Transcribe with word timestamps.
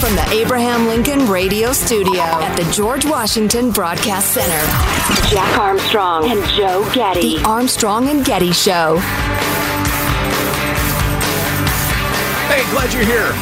From 0.00 0.14
the 0.14 0.28
Abraham 0.30 0.86
Lincoln 0.86 1.28
Radio 1.28 1.72
Studio 1.72 2.20
at 2.22 2.54
the 2.56 2.70
George 2.70 3.04
Washington 3.04 3.72
Broadcast 3.72 4.32
Center, 4.32 4.64
Jack 5.28 5.58
Armstrong 5.58 6.30
and 6.30 6.48
Joe 6.50 6.88
Getty. 6.94 7.38
The 7.38 7.44
Armstrong 7.44 8.08
and 8.08 8.24
Getty 8.24 8.52
Show. 8.52 8.98
Hey, 12.46 12.62
glad 12.70 12.92
you're 12.92 13.04
here. 13.04 13.32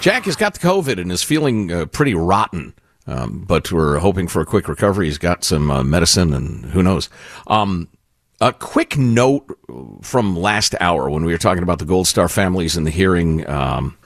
Jack 0.00 0.24
has 0.24 0.34
got 0.34 0.54
the 0.54 0.60
COVID 0.60 1.00
and 1.00 1.12
is 1.12 1.22
feeling 1.22 1.70
uh, 1.70 1.86
pretty 1.86 2.14
rotten. 2.14 2.74
Um, 3.06 3.44
but 3.46 3.70
we're 3.70 3.98
hoping 3.98 4.26
for 4.26 4.42
a 4.42 4.46
quick 4.46 4.68
recovery. 4.68 5.06
He's 5.06 5.18
got 5.18 5.44
some 5.44 5.70
uh, 5.70 5.84
medicine, 5.84 6.34
and 6.34 6.64
who 6.66 6.82
knows. 6.82 7.08
Um, 7.46 7.88
a 8.40 8.52
quick 8.52 8.98
note 8.98 9.56
from 10.02 10.36
last 10.36 10.74
hour 10.80 11.08
when 11.08 11.24
we 11.24 11.30
were 11.32 11.38
talking 11.38 11.62
about 11.62 11.78
the 11.78 11.84
Gold 11.84 12.08
Star 12.08 12.28
families 12.28 12.76
and 12.76 12.84
the 12.84 12.90
hearing 12.90 13.48
um, 13.48 13.96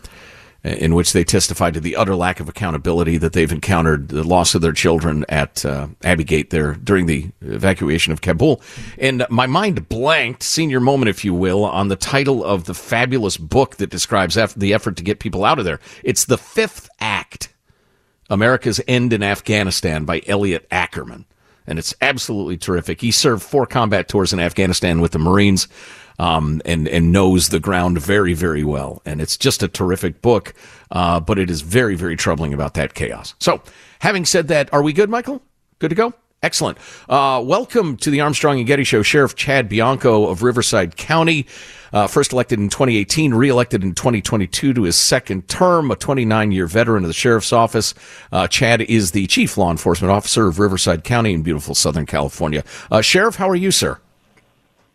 in 0.62 0.94
which 0.94 1.12
they 1.12 1.24
testified 1.24 1.74
to 1.74 1.80
the 1.80 1.96
utter 1.96 2.14
lack 2.14 2.40
of 2.40 2.48
accountability 2.48 3.16
that 3.16 3.32
they've 3.32 3.52
encountered, 3.52 4.08
the 4.08 4.24
loss 4.24 4.54
of 4.54 4.60
their 4.60 4.72
children 4.72 5.24
at 5.28 5.64
uh, 5.64 5.88
Abbey 6.04 6.24
Gate 6.24 6.50
there 6.50 6.74
during 6.74 7.06
the 7.06 7.30
evacuation 7.40 8.12
of 8.12 8.20
Kabul. 8.20 8.60
And 8.98 9.26
my 9.30 9.46
mind 9.46 9.88
blanked, 9.88 10.42
senior 10.42 10.80
moment, 10.80 11.08
if 11.08 11.24
you 11.24 11.32
will, 11.32 11.64
on 11.64 11.88
the 11.88 11.96
title 11.96 12.44
of 12.44 12.64
the 12.64 12.74
fabulous 12.74 13.36
book 13.36 13.76
that 13.76 13.90
describes 13.90 14.38
the 14.56 14.74
effort 14.74 14.96
to 14.96 15.02
get 15.02 15.18
people 15.18 15.44
out 15.44 15.58
of 15.58 15.64
there. 15.64 15.80
It's 16.04 16.26
The 16.26 16.38
Fifth 16.38 16.88
Act 17.00 17.54
America's 18.28 18.80
End 18.86 19.12
in 19.12 19.22
Afghanistan 19.22 20.04
by 20.04 20.22
Elliot 20.26 20.66
Ackerman 20.70 21.26
and 21.66 21.78
it's 21.78 21.94
absolutely 22.00 22.56
terrific. 22.56 23.00
He 23.00 23.10
served 23.10 23.42
four 23.42 23.66
combat 23.66 24.08
tours 24.08 24.32
in 24.32 24.40
Afghanistan 24.40 25.00
with 25.00 25.12
the 25.12 25.18
Marines, 25.18 25.68
um, 26.18 26.60
and 26.64 26.86
and 26.88 27.12
knows 27.12 27.48
the 27.48 27.60
ground 27.60 28.00
very 28.00 28.34
very 28.34 28.64
well. 28.64 29.02
And 29.04 29.20
it's 29.20 29.36
just 29.36 29.62
a 29.62 29.68
terrific 29.68 30.22
book, 30.22 30.54
uh, 30.90 31.20
but 31.20 31.38
it 31.38 31.50
is 31.50 31.62
very 31.62 31.94
very 31.94 32.16
troubling 32.16 32.52
about 32.52 32.74
that 32.74 32.94
chaos. 32.94 33.34
So, 33.40 33.62
having 34.00 34.24
said 34.24 34.48
that, 34.48 34.72
are 34.72 34.82
we 34.82 34.92
good, 34.92 35.10
Michael? 35.10 35.42
Good 35.78 35.90
to 35.90 35.96
go. 35.96 36.14
Excellent. 36.42 36.78
Uh, 37.06 37.42
welcome 37.44 37.98
to 37.98 38.08
the 38.08 38.22
Armstrong 38.22 38.56
and 38.56 38.66
Getty 38.66 38.84
Show. 38.84 39.02
Sheriff 39.02 39.36
Chad 39.36 39.68
Bianco 39.68 40.26
of 40.26 40.42
Riverside 40.42 40.96
County, 40.96 41.44
uh, 41.92 42.06
first 42.06 42.32
elected 42.32 42.58
in 42.58 42.70
2018, 42.70 43.34
reelected 43.34 43.82
in 43.82 43.94
2022 43.94 44.72
to 44.72 44.82
his 44.84 44.96
second 44.96 45.48
term, 45.48 45.90
a 45.90 45.96
29 45.96 46.50
year 46.50 46.66
veteran 46.66 47.04
of 47.04 47.08
the 47.08 47.14
sheriff's 47.14 47.52
office. 47.52 47.92
Uh, 48.32 48.48
Chad 48.48 48.80
is 48.80 49.10
the 49.10 49.26
chief 49.26 49.58
law 49.58 49.70
enforcement 49.70 50.10
officer 50.10 50.46
of 50.46 50.58
Riverside 50.58 51.04
County 51.04 51.34
in 51.34 51.42
beautiful 51.42 51.74
Southern 51.74 52.06
California. 52.06 52.64
Uh, 52.90 53.02
Sheriff, 53.02 53.36
how 53.36 53.50
are 53.50 53.54
you, 53.54 53.70
sir? 53.70 53.98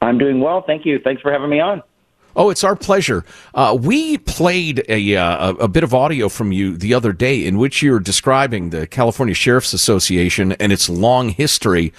I'm 0.01 0.17
doing 0.17 0.39
well. 0.39 0.63
Thank 0.63 0.83
you. 0.83 0.97
Thanks 0.97 1.21
for 1.21 1.31
having 1.31 1.51
me 1.51 1.59
on. 1.59 1.83
Oh, 2.35 2.49
it's 2.49 2.63
our 2.63 2.75
pleasure. 2.75 3.23
Uh, 3.53 3.77
we 3.79 4.17
played 4.17 4.83
a, 4.89 5.15
uh, 5.15 5.53
a 5.53 5.67
bit 5.67 5.83
of 5.83 5.93
audio 5.93 6.27
from 6.27 6.51
you 6.51 6.75
the 6.75 6.93
other 6.93 7.13
day 7.13 7.45
in 7.45 7.57
which 7.57 7.81
you're 7.81 7.99
describing 7.99 8.71
the 8.71 8.87
California 8.87 9.33
Sheriff's 9.33 9.73
Association 9.73 10.51
and 10.53 10.73
its 10.73 10.89
long 10.89 11.29
history 11.29 11.93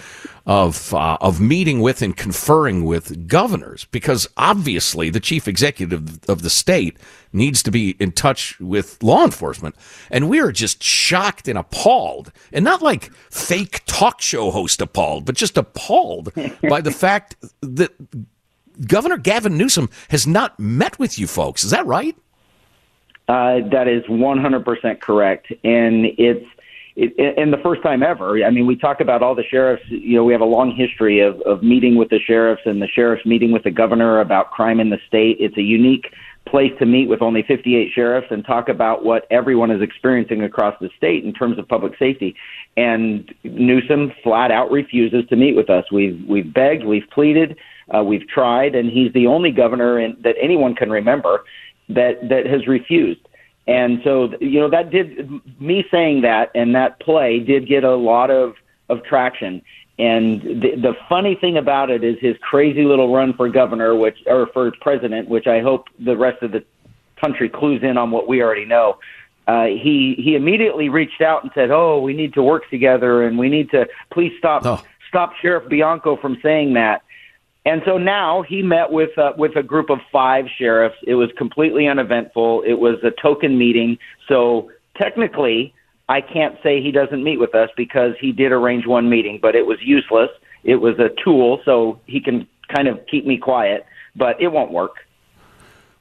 of 0.47 0.94
uh, 0.94 1.19
of 1.20 1.41
meeting 1.41 1.80
with 1.80 2.02
and 2.02 2.16
conferring 2.16 2.84
with 2.84 3.26
governors, 3.26 3.84
because 3.86 4.28
obviously 4.36 5.10
the 5.10 5.19
chief 5.19 5.48
executive 5.48 6.20
of 6.28 6.42
the 6.42 6.50
state 6.50 6.97
needs 7.32 7.62
to 7.64 7.70
be 7.72 7.97
in 7.98 8.12
touch 8.12 8.58
with 8.60 9.03
law 9.03 9.24
enforcement, 9.24 9.74
and 10.08 10.28
we 10.28 10.38
are 10.38 10.53
just 10.53 10.82
shocked 10.84 11.48
and 11.48 11.58
appalled, 11.58 12.30
and 12.53 12.64
not 12.64 12.80
like 12.80 13.12
fake 13.28 13.82
talk 13.86 14.20
show 14.20 14.53
host 14.53 14.80
appalled, 14.80 15.24
but 15.24 15.34
just 15.34 15.58
appalled 15.58 16.32
by 16.68 16.80
the 16.80 16.92
fact 16.92 17.34
that 17.60 17.91
Governor 18.87 19.16
Gavin 19.16 19.56
Newsom 19.56 19.88
has 20.10 20.26
not 20.26 20.59
met 20.59 20.98
with 20.98 21.19
you 21.19 21.26
folks. 21.26 21.64
Is 21.64 21.70
that 21.70 21.87
right? 21.87 22.16
Uh, 23.28 23.60
that 23.72 23.88
is 23.88 24.04
100% 24.04 25.00
correct. 25.00 25.53
And 25.64 26.06
it's, 26.19 26.47
it, 26.94 27.36
and 27.36 27.53
the 27.53 27.59
first 27.59 27.82
time 27.82 28.03
ever. 28.03 28.42
I 28.44 28.50
mean, 28.50 28.66
we 28.66 28.76
talk 28.76 29.00
about 29.00 29.22
all 29.22 29.34
the 29.34 29.42
sheriffs. 29.42 29.82
You 29.88 30.16
know, 30.16 30.25
we 30.25 30.32
have 30.32 30.41
a 30.41 30.47
long 30.47 30.75
history 30.75 31.20
of, 31.20 31.41
of 31.42 31.62
meeting 31.62 31.97
with 31.97 32.09
the 32.10 32.20
sheriffs 32.20 32.62
and 32.65 32.81
the 32.81 32.86
sheriffs 32.86 33.26
meeting 33.26 33.53
with 33.53 33.65
the 33.65 33.70
governor 33.70 34.20
about 34.20 34.53
crime 34.53 34.81
in 34.81 34.91
the 34.91 34.98
state. 35.06 35.38
It's 35.41 35.56
a 35.56 35.62
unique 35.62 36.12
place 36.47 36.72
to 36.78 36.86
meet 36.86 37.09
with 37.09 37.22
only 37.22 37.42
58 37.42 37.91
sheriffs 37.92 38.28
and 38.31 38.44
talk 38.44 38.69
about 38.69 39.04
what 39.04 39.27
everyone 39.30 39.71
is 39.71 39.83
experiencing 39.83 40.42
across 40.42 40.78
the 40.80 40.89
state 40.97 41.24
in 41.24 41.33
terms 41.33 41.59
of 41.59 41.68
public 41.68 41.98
safety. 41.98 42.36
And 42.77 43.34
Newsom 43.42 44.12
flat 44.22 44.53
out 44.53 44.71
refuses 44.71 45.28
to 45.28 45.36
meet 45.36 45.56
with 45.56 45.68
us. 45.68 45.84
We've 45.91 46.24
we've 46.28 46.53
begged, 46.53 46.84
we've 46.84 47.09
pleaded. 47.10 47.59
Uh, 47.94 48.03
we've 48.03 48.27
tried, 48.28 48.74
and 48.74 48.91
he's 48.91 49.12
the 49.12 49.27
only 49.27 49.50
governor 49.50 49.98
in, 49.98 50.16
that 50.22 50.34
anyone 50.41 50.74
can 50.74 50.91
remember 50.91 51.44
that 51.88 52.28
that 52.28 52.47
has 52.47 52.66
refused. 52.66 53.21
And 53.68 54.00
so, 54.04 54.33
you 54.41 54.60
know, 54.60 54.71
that 54.71 54.91
did 54.91 55.28
me 55.60 55.84
saying 55.91 56.22
that 56.22 56.50
and 56.54 56.74
that 56.74 57.00
play 57.00 57.41
did 57.41 57.66
get 57.68 57.84
a 57.84 57.97
lot 57.97 58.30
of 58.30 58.54
of 58.88 59.03
traction. 59.04 59.62
And 59.98 60.42
the, 60.42 60.77
the 60.77 60.97
funny 61.09 61.34
thing 61.34 61.56
about 61.56 61.91
it 61.91 62.04
is 62.04 62.16
his 62.21 62.36
crazy 62.42 62.84
little 62.84 63.12
run 63.12 63.33
for 63.33 63.48
governor, 63.48 63.94
which 63.94 64.18
or 64.27 64.47
for 64.53 64.71
president, 64.80 65.28
which 65.28 65.47
I 65.47 65.60
hope 65.60 65.86
the 65.98 66.16
rest 66.16 66.42
of 66.42 66.53
the 66.53 66.65
country 67.21 67.48
clues 67.48 67.83
in 67.83 67.97
on 67.97 68.10
what 68.10 68.28
we 68.28 68.42
already 68.42 68.66
know. 68.66 68.98
Uh, 69.48 69.66
he 69.66 70.15
he 70.18 70.34
immediately 70.34 70.88
reached 70.88 71.22
out 71.22 71.42
and 71.42 71.53
said, 71.54 71.71
"Oh, 71.71 72.00
we 72.00 72.12
need 72.12 72.34
to 72.34 72.42
work 72.42 72.68
together, 72.68 73.22
and 73.22 73.38
we 73.38 73.48
need 73.48 73.71
to 73.71 73.86
please 74.12 74.33
stop 74.38 74.66
oh. 74.66 74.83
stop 75.09 75.33
Sheriff 75.41 75.68
Bianco 75.68 76.16
from 76.16 76.38
saying 76.42 76.74
that." 76.74 77.03
And 77.66 77.83
so 77.84 77.98
now 77.98 78.42
he 78.42 78.63
met 78.63 78.92
with 78.92 79.18
uh, 79.18 79.33
with 79.36 79.57
a 79.57 79.63
group 79.63 79.91
of 79.91 79.98
five 80.13 80.47
sheriffs. 80.57 80.97
It 81.04 81.16
was 81.16 81.30
completely 81.36 81.89
uneventful. 81.89 82.63
It 82.63 82.74
was 82.74 82.95
a 83.03 83.10
token 83.21 83.59
meeting. 83.59 83.98
So 84.28 84.71
technically, 84.97 85.74
I 86.09 86.21
can't 86.21 86.57
say 86.63 86.80
he 86.80 86.92
doesn't 86.92 87.24
meet 87.24 87.41
with 87.41 87.57
us 87.57 87.68
because 87.77 88.15
he 88.21 88.30
did 88.30 88.53
arrange 88.53 88.86
one 88.86 89.10
meeting, 89.10 89.41
but 89.42 89.57
it 89.57 89.66
was 89.66 89.78
useless. 89.83 90.30
It 90.63 90.77
was 90.77 90.98
a 91.01 91.10
tool, 91.22 91.60
so 91.65 92.01
he 92.07 92.21
can 92.21 92.47
kind 92.72 92.86
of 92.86 93.04
keep 93.10 93.27
me 93.27 93.36
quiet, 93.36 93.84
but 94.15 94.41
it 94.41 94.48
won't 94.48 94.71
work. 94.71 94.95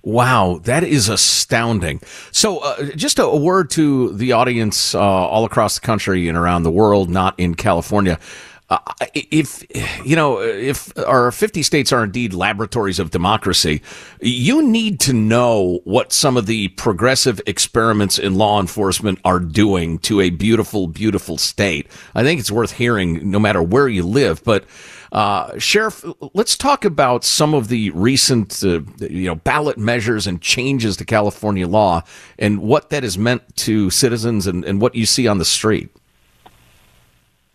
Wow, 0.04 0.60
that 0.66 0.84
is 0.84 1.10
astounding. 1.10 2.00
So, 2.32 2.60
uh, 2.60 2.92
just 2.96 3.18
a, 3.18 3.28
word 3.36 3.72
to 3.72 4.14
the 4.14 4.34
audience 4.34 4.94
uh, 4.94 5.00
all 5.02 5.46
across 5.46 5.80
the 5.80 5.86
country 5.86 6.28
and 6.28 6.38
around 6.38 6.62
the 6.62 6.72
world, 6.72 7.10
not 7.10 7.34
in 7.40 7.56
California. 7.56 8.20
Uh, 8.68 8.80
if 9.14 9.64
you 10.04 10.16
know 10.16 10.42
if 10.42 10.92
our 11.06 11.32
50 11.32 11.62
states 11.62 11.94
are 11.94 12.04
indeed 12.04 12.34
laboratories 12.34 12.98
of 12.98 13.12
democracy 13.12 13.80
you 14.22 14.64
need 14.64 15.00
to 15.02 15.14
know 15.14 15.82
what 15.84 16.12
some 16.12 16.36
of 16.36 16.48
the 16.48 16.70
progressive 16.70 17.40
experiments 17.46 18.18
in 18.18 18.34
law 18.34 18.60
enforcement 18.60 19.20
are 19.24 19.40
doing 19.40 20.00
to 20.00 20.20
a 20.20 20.32
beautiful 20.32 20.88
beautiful 20.88 21.38
state 21.38 21.88
i 22.16 22.24
think 22.24 22.40
it's 22.40 22.50
worth 22.50 22.72
hearing 22.72 23.30
no 23.30 23.38
matter 23.38 23.62
where 23.62 23.88
you 23.88 24.04
live 24.04 24.44
but 24.44 24.66
uh, 25.12 25.58
Sheriff, 25.58 26.04
let's 26.34 26.58
talk 26.58 26.84
about 26.84 27.24
some 27.24 27.54
of 27.54 27.70
the 27.70 27.90
recent, 27.92 28.62
uh, 28.66 28.82
you 29.00 29.28
know, 29.28 29.36
ballot 29.36 29.78
measures 29.78 30.28
and 30.28 30.42
changes 30.42 30.98
to 30.98 31.06
California 31.06 31.68
law 31.68 32.04
and 32.38 32.60
what 32.60 32.90
that 32.90 33.04
has 33.04 33.18
meant 33.18 33.56
to 33.58 33.90
citizens 33.92 34.46
and, 34.46 34.66
and 34.66 34.82
what 34.82 34.94
you 34.94 35.06
see 35.06 35.26
on 35.26 35.38
the 35.38 35.46
street. 35.46 35.90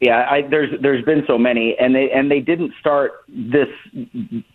Yeah, 0.00 0.26
I, 0.30 0.42
there's 0.42 0.80
there's 0.80 1.04
been 1.04 1.24
so 1.26 1.36
many, 1.36 1.76
and 1.78 1.94
they 1.94 2.10
and 2.10 2.30
they 2.30 2.40
didn't 2.40 2.72
start 2.80 3.22
this 3.28 3.68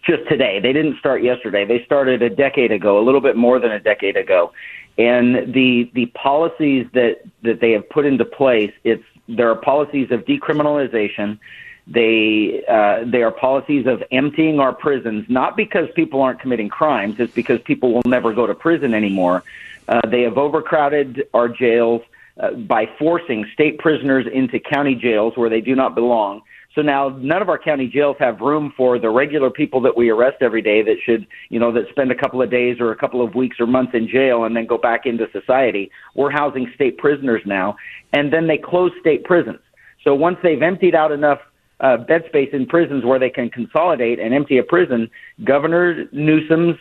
just 0.03 0.27
today. 0.27 0.59
They 0.59 0.73
didn't 0.73 0.97
start 0.97 1.21
yesterday. 1.21 1.65
They 1.65 1.85
started 1.85 2.23
a 2.23 2.31
decade 2.31 2.71
ago, 2.71 2.97
a 2.97 3.03
little 3.03 3.21
bit 3.21 3.35
more 3.35 3.59
than 3.59 3.71
a 3.71 3.79
decade 3.79 4.17
ago, 4.17 4.53
and 4.97 5.53
the 5.53 5.91
the 5.93 6.07
policies 6.07 6.87
that 6.93 7.19
that 7.43 7.59
they 7.61 7.73
have 7.73 7.87
put 7.89 8.07
into 8.07 8.25
place. 8.25 8.71
It's 8.83 9.03
there 9.27 9.51
are 9.51 9.55
policies 9.55 10.09
of 10.09 10.25
decriminalization. 10.25 11.37
They 11.85 12.63
uh, 12.67 13.03
they 13.05 13.21
are 13.21 13.31
policies 13.31 13.85
of 13.85 14.03
emptying 14.11 14.59
our 14.59 14.73
prisons, 14.73 15.27
not 15.29 15.55
because 15.55 15.87
people 15.95 16.23
aren't 16.23 16.39
committing 16.39 16.69
crimes. 16.69 17.19
It's 17.19 17.33
because 17.33 17.61
people 17.61 17.93
will 17.93 18.07
never 18.07 18.33
go 18.33 18.47
to 18.47 18.55
prison 18.55 18.95
anymore. 18.95 19.43
Uh, 19.87 20.01
they 20.09 20.23
have 20.23 20.39
overcrowded 20.39 21.27
our 21.35 21.47
jails 21.47 22.01
uh, 22.41 22.51
by 22.51 22.85
forcing 22.99 23.45
state 23.53 23.79
prisoners 23.79 24.25
into 24.33 24.59
county 24.59 24.95
jails 24.95 25.33
where 25.35 25.49
they 25.49 25.61
do 25.61 25.75
not 25.75 25.95
belong. 25.95 26.41
So 26.75 26.81
now 26.81 27.17
none 27.21 27.41
of 27.41 27.47
our 27.47 27.57
county 27.57 27.87
jails 27.87 28.17
have 28.19 28.41
room 28.41 28.73
for 28.75 28.99
the 28.99 29.09
regular 29.09 29.49
people 29.49 29.79
that 29.81 29.95
we 29.95 30.09
arrest 30.09 30.37
every 30.41 30.61
day 30.61 30.81
that 30.83 30.97
should, 31.05 31.25
you 31.49 31.57
know, 31.59 31.71
that 31.71 31.83
spend 31.89 32.11
a 32.11 32.15
couple 32.15 32.41
of 32.41 32.51
days 32.51 32.81
or 32.81 32.91
a 32.91 32.95
couple 32.97 33.23
of 33.25 33.33
weeks 33.33 33.57
or 33.61 33.65
months 33.65 33.93
in 33.93 34.09
jail 34.09 34.43
and 34.43 34.55
then 34.55 34.65
go 34.65 34.77
back 34.77 35.05
into 35.05 35.27
society. 35.31 35.89
We're 36.15 36.31
housing 36.31 36.69
state 36.75 36.97
prisoners 36.97 37.41
now. 37.45 37.77
And 38.11 38.33
then 38.33 38.47
they 38.47 38.57
close 38.57 38.91
state 38.99 39.23
prisons. 39.23 39.59
So 40.03 40.13
once 40.13 40.37
they've 40.43 40.61
emptied 40.61 40.95
out 40.95 41.13
enough 41.13 41.39
uh, 41.79 41.97
bed 41.97 42.23
space 42.27 42.49
in 42.51 42.65
prisons 42.65 43.05
where 43.05 43.19
they 43.19 43.29
can 43.29 43.49
consolidate 43.49 44.19
and 44.19 44.33
empty 44.33 44.57
a 44.57 44.63
prison, 44.63 45.09
Governor 45.45 46.05
Newsom's 46.11 46.75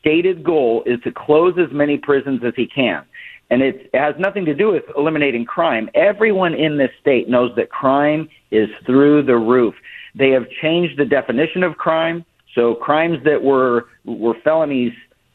stated 0.00 0.44
goal 0.44 0.82
is 0.84 1.00
to 1.04 1.10
close 1.10 1.54
as 1.58 1.72
many 1.72 1.96
prisons 1.96 2.42
as 2.44 2.52
he 2.56 2.66
can 2.66 3.06
and 3.50 3.62
it 3.62 3.90
has 3.94 4.14
nothing 4.18 4.44
to 4.46 4.54
do 4.54 4.72
with 4.72 4.84
eliminating 4.96 5.44
crime. 5.44 5.88
Everyone 5.94 6.54
in 6.54 6.78
this 6.78 6.90
state 7.00 7.28
knows 7.28 7.54
that 7.56 7.70
crime 7.70 8.28
is 8.50 8.68
through 8.86 9.22
the 9.22 9.36
roof. 9.36 9.74
They 10.14 10.30
have 10.30 10.48
changed 10.62 10.98
the 10.98 11.04
definition 11.04 11.62
of 11.62 11.76
crime, 11.76 12.24
so 12.54 12.74
crimes 12.74 13.18
that 13.24 13.42
were 13.42 13.88
were 14.04 14.34
felonies 14.44 14.92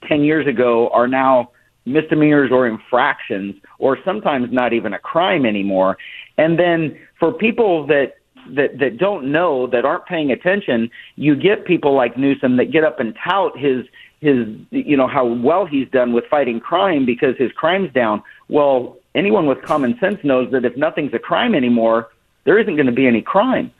10 0.08 0.24
years 0.24 0.48
ago 0.48 0.90
are 0.90 1.08
now 1.08 1.52
misdemeanors 1.86 2.52
or 2.52 2.68
infractions 2.68 3.56
or 3.80 3.98
sometimes 4.06 4.48
not 4.52 4.74
even 4.74 4.94
a 4.94 5.00
crime 5.00 5.46
anymore. 5.46 5.98
And 6.38 6.58
then 6.58 6.98
for 7.20 7.34
people 7.34 7.86
that 7.88 8.19
that 8.56 8.80
that 8.80 8.98
don't 8.98 9.32
know 9.32 9.68
that 9.68 9.86
aren't 9.86 10.06
paying 10.06 10.32
attention, 10.32 10.90
you 11.16 11.36
get 11.36 11.66
people 11.66 11.96
like 11.96 12.18
Newsom 12.18 12.58
that 12.58 12.72
get 12.72 12.84
up 12.84 13.00
and 13.00 13.16
tout 13.24 13.58
his 13.58 13.86
his 14.22 14.48
you 14.72 14.98
know 14.98 15.08
how 15.08 15.26
well 15.26 15.66
he's 15.66 15.90
done 15.90 16.14
with 16.14 16.26
fighting 16.26 16.60
crime 16.60 17.06
because 17.06 17.36
his 17.38 17.52
crime's 17.54 17.92
down. 17.94 18.22
Well, 18.48 18.98
anyone 19.16 19.46
with 19.46 19.62
common 19.62 19.98
sense 20.00 20.20
knows 20.24 20.52
that 20.52 20.66
if 20.66 20.76
nothing's 20.76 21.14
a 21.14 21.20
crime 21.20 21.56
anymore, 21.56 22.10
there 22.46 22.60
isn't 22.60 22.76
going 22.76 22.88
to 22.88 22.92
be 22.92 23.08
any 23.08 23.22
crime. 23.22 23.72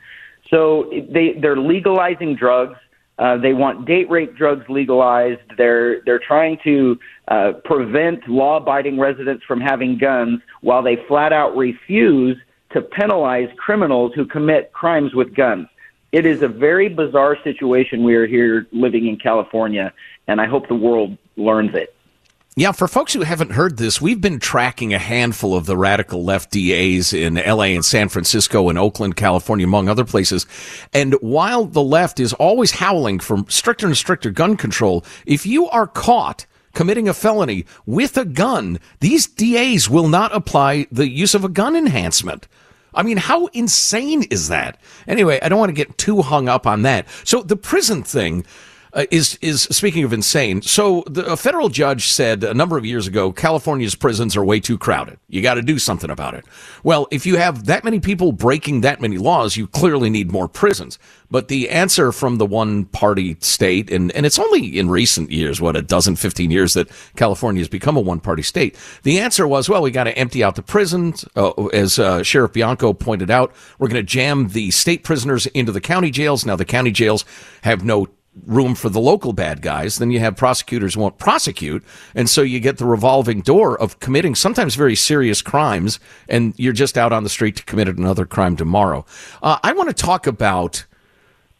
So 0.48 0.90
they 1.10 1.34
they're 1.40 1.58
legalizing 1.58 2.36
drugs. 2.36 2.78
Uh, 3.18 3.36
they 3.36 3.52
want 3.52 3.86
date 3.86 4.08
rape 4.08 4.34
drugs 4.34 4.64
legalized. 4.68 5.42
They're 5.56 6.00
they're 6.02 6.18
trying 6.18 6.58
to 6.64 6.98
uh, 7.28 7.52
prevent 7.64 8.26
law-abiding 8.28 8.98
residents 8.98 9.44
from 9.44 9.60
having 9.60 9.98
guns, 9.98 10.40
while 10.62 10.82
they 10.82 10.96
flat 11.06 11.32
out 11.32 11.56
refuse 11.56 12.38
to 12.72 12.80
penalize 12.80 13.48
criminals 13.56 14.12
who 14.14 14.26
commit 14.26 14.72
crimes 14.72 15.14
with 15.14 15.34
guns. 15.34 15.68
It 16.12 16.26
is 16.26 16.42
a 16.42 16.48
very 16.48 16.88
bizarre 16.88 17.36
situation 17.44 18.02
we 18.02 18.14
are 18.16 18.26
here 18.26 18.66
living 18.72 19.06
in 19.06 19.16
California, 19.16 19.92
and 20.26 20.40
I 20.40 20.46
hope 20.46 20.68
the 20.68 20.74
world 20.74 21.16
learns 21.36 21.74
it. 21.74 21.94
Yeah, 22.56 22.72
for 22.72 22.88
folks 22.88 23.12
who 23.12 23.22
haven't 23.22 23.52
heard 23.52 23.76
this, 23.76 24.00
we've 24.00 24.20
been 24.20 24.40
tracking 24.40 24.92
a 24.92 24.98
handful 24.98 25.56
of 25.56 25.66
the 25.66 25.76
radical 25.76 26.24
left 26.24 26.50
DAs 26.50 27.12
in 27.12 27.36
LA 27.36 27.66
and 27.66 27.84
San 27.84 28.08
Francisco 28.08 28.68
and 28.68 28.76
Oakland, 28.76 29.14
California, 29.14 29.64
among 29.64 29.88
other 29.88 30.04
places. 30.04 30.46
And 30.92 31.14
while 31.20 31.64
the 31.64 31.82
left 31.82 32.18
is 32.18 32.32
always 32.34 32.72
howling 32.72 33.20
for 33.20 33.44
stricter 33.48 33.86
and 33.86 33.96
stricter 33.96 34.30
gun 34.30 34.56
control, 34.56 35.04
if 35.26 35.46
you 35.46 35.68
are 35.68 35.86
caught 35.86 36.44
committing 36.74 37.08
a 37.08 37.14
felony 37.14 37.64
with 37.86 38.16
a 38.16 38.24
gun, 38.24 38.80
these 38.98 39.28
DAs 39.28 39.88
will 39.88 40.08
not 40.08 40.34
apply 40.34 40.86
the 40.90 41.08
use 41.08 41.34
of 41.34 41.44
a 41.44 41.48
gun 41.48 41.76
enhancement. 41.76 42.48
I 42.94 43.02
mean, 43.02 43.16
how 43.16 43.46
insane 43.46 44.24
is 44.24 44.48
that? 44.48 44.80
Anyway, 45.06 45.38
I 45.42 45.48
don't 45.48 45.58
want 45.58 45.70
to 45.70 45.74
get 45.74 45.98
too 45.98 46.22
hung 46.22 46.48
up 46.48 46.66
on 46.66 46.82
that. 46.82 47.06
So 47.24 47.42
the 47.42 47.56
prison 47.56 48.02
thing, 48.02 48.44
uh, 48.92 49.06
is 49.10 49.38
is 49.40 49.62
speaking 49.62 50.04
of 50.04 50.12
insane. 50.12 50.62
So 50.62 51.04
the, 51.06 51.24
a 51.26 51.36
federal 51.36 51.68
judge 51.68 52.08
said 52.08 52.44
a 52.44 52.54
number 52.54 52.76
of 52.76 52.84
years 52.84 53.06
ago, 53.06 53.32
California's 53.32 53.94
prisons 53.94 54.36
are 54.36 54.44
way 54.44 54.60
too 54.60 54.78
crowded. 54.78 55.18
You 55.28 55.42
got 55.42 55.54
to 55.54 55.62
do 55.62 55.78
something 55.78 56.10
about 56.10 56.34
it. 56.34 56.44
Well, 56.82 57.06
if 57.10 57.26
you 57.26 57.36
have 57.36 57.66
that 57.66 57.84
many 57.84 58.00
people 58.00 58.32
breaking 58.32 58.80
that 58.82 59.00
many 59.00 59.18
laws, 59.18 59.56
you 59.56 59.66
clearly 59.66 60.10
need 60.10 60.32
more 60.32 60.48
prisons. 60.48 60.98
But 61.30 61.46
the 61.48 61.70
answer 61.70 62.10
from 62.10 62.38
the 62.38 62.46
one 62.46 62.86
party 62.86 63.36
state, 63.40 63.90
and, 63.90 64.10
and 64.12 64.26
it's 64.26 64.38
only 64.38 64.78
in 64.78 64.90
recent 64.90 65.30
years, 65.30 65.60
what, 65.60 65.76
a 65.76 65.82
dozen, 65.82 66.16
15 66.16 66.50
years 66.50 66.74
that 66.74 66.90
California 67.14 67.60
has 67.60 67.68
become 67.68 67.96
a 67.96 68.00
one 68.00 68.18
party 68.18 68.42
state. 68.42 68.76
The 69.04 69.20
answer 69.20 69.46
was, 69.46 69.68
well, 69.68 69.82
we 69.82 69.92
got 69.92 70.04
to 70.04 70.18
empty 70.18 70.42
out 70.42 70.56
the 70.56 70.62
prisons. 70.62 71.24
Uh, 71.36 71.66
as 71.66 71.98
uh, 72.00 72.24
Sheriff 72.24 72.52
Bianco 72.52 72.92
pointed 72.92 73.30
out, 73.30 73.54
we're 73.78 73.88
going 73.88 74.04
to 74.04 74.12
jam 74.12 74.48
the 74.48 74.72
state 74.72 75.04
prisoners 75.04 75.46
into 75.46 75.70
the 75.70 75.80
county 75.80 76.10
jails. 76.10 76.44
Now, 76.44 76.56
the 76.56 76.64
county 76.64 76.90
jails 76.90 77.24
have 77.62 77.84
no 77.84 78.08
room 78.46 78.74
for 78.74 78.88
the 78.88 79.00
local 79.00 79.32
bad 79.32 79.60
guys, 79.62 79.98
then 79.98 80.10
you 80.10 80.20
have 80.20 80.36
prosecutors 80.36 80.94
who 80.94 81.00
won't 81.00 81.18
prosecute. 81.18 81.84
And 82.14 82.28
so 82.28 82.42
you 82.42 82.60
get 82.60 82.78
the 82.78 82.84
revolving 82.86 83.40
door 83.40 83.80
of 83.80 84.00
committing 84.00 84.34
sometimes 84.34 84.74
very 84.74 84.94
serious 84.94 85.42
crimes, 85.42 85.98
and 86.28 86.54
you're 86.56 86.72
just 86.72 86.96
out 86.96 87.12
on 87.12 87.24
the 87.24 87.28
street 87.28 87.56
to 87.56 87.64
commit 87.64 87.88
another 87.88 88.26
crime 88.26 88.56
tomorrow. 88.56 89.04
Uh, 89.42 89.58
I 89.62 89.72
want 89.72 89.88
to 89.88 89.94
talk 89.94 90.26
about. 90.26 90.86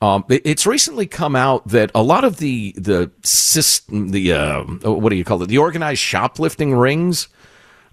Um, 0.02 0.24
it's 0.30 0.66
recently 0.66 1.06
come 1.06 1.36
out 1.36 1.68
that 1.68 1.90
a 1.94 2.02
lot 2.02 2.24
of 2.24 2.38
the 2.38 2.72
the 2.78 3.10
system, 3.22 4.08
the 4.12 4.32
uh, 4.32 4.62
what 4.62 5.10
do 5.10 5.16
you 5.16 5.24
call 5.24 5.42
it? 5.42 5.48
The 5.48 5.58
organized 5.58 6.00
shoplifting 6.00 6.74
rings 6.74 7.28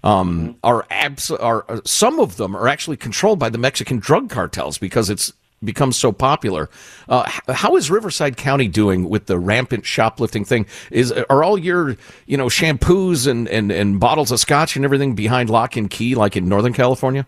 um, 0.02 0.56
are 0.64 0.86
abs- 0.90 1.30
are 1.30 1.66
some 1.84 2.18
of 2.18 2.36
them 2.36 2.56
are 2.56 2.66
actually 2.66 2.96
controlled 2.96 3.38
by 3.38 3.50
the 3.50 3.58
Mexican 3.58 3.98
drug 3.98 4.30
cartels 4.30 4.78
because 4.78 5.10
it's 5.10 5.34
becomes 5.62 5.96
so 5.96 6.12
popular. 6.12 6.68
Uh, 7.08 7.28
how 7.48 7.76
is 7.76 7.90
Riverside 7.90 8.36
County 8.36 8.68
doing 8.68 9.08
with 9.08 9.26
the 9.26 9.38
rampant 9.38 9.84
shoplifting 9.84 10.44
thing? 10.44 10.66
Is 10.90 11.12
are 11.12 11.42
all 11.42 11.58
your 11.58 11.96
you 12.26 12.36
know 12.36 12.46
shampoos 12.46 13.26
and, 13.26 13.48
and, 13.48 13.70
and 13.70 14.00
bottles 14.00 14.30
of 14.30 14.40
scotch 14.40 14.76
and 14.76 14.84
everything 14.84 15.14
behind 15.14 15.50
lock 15.50 15.76
and 15.76 15.90
key 15.90 16.14
like 16.14 16.36
in 16.36 16.48
Northern 16.48 16.72
California? 16.72 17.26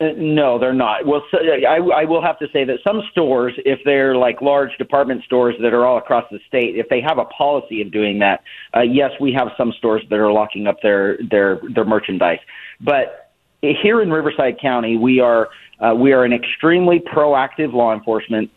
Uh, 0.00 0.08
no, 0.16 0.58
they're 0.58 0.72
not. 0.72 1.04
Well, 1.04 1.22
so, 1.30 1.38
I, 1.38 1.76
I 1.76 2.04
will 2.06 2.22
have 2.22 2.38
to 2.38 2.46
say 2.54 2.64
that 2.64 2.78
some 2.82 3.02
stores, 3.12 3.52
if 3.58 3.80
they're 3.84 4.16
like 4.16 4.40
large 4.40 4.74
department 4.78 5.22
stores 5.24 5.54
that 5.60 5.74
are 5.74 5.84
all 5.84 5.98
across 5.98 6.24
the 6.30 6.40
state, 6.48 6.76
if 6.76 6.88
they 6.88 7.02
have 7.02 7.18
a 7.18 7.26
policy 7.26 7.82
of 7.82 7.92
doing 7.92 8.18
that, 8.20 8.42
uh, 8.74 8.80
yes, 8.80 9.10
we 9.20 9.32
have 9.34 9.48
some 9.58 9.72
stores 9.76 10.02
that 10.08 10.18
are 10.18 10.32
locking 10.32 10.66
up 10.66 10.78
their 10.82 11.18
their 11.30 11.60
their 11.74 11.84
merchandise. 11.84 12.38
But 12.80 13.30
here 13.60 14.00
in 14.00 14.10
Riverside 14.10 14.58
County, 14.58 14.96
we 14.96 15.20
are 15.20 15.50
uh, 15.80 15.94
we 15.94 16.12
are 16.12 16.24
an 16.24 16.32
extremely 16.32 17.00
proactive 17.00 17.72
law 17.72 17.92
enforcement 17.94 18.50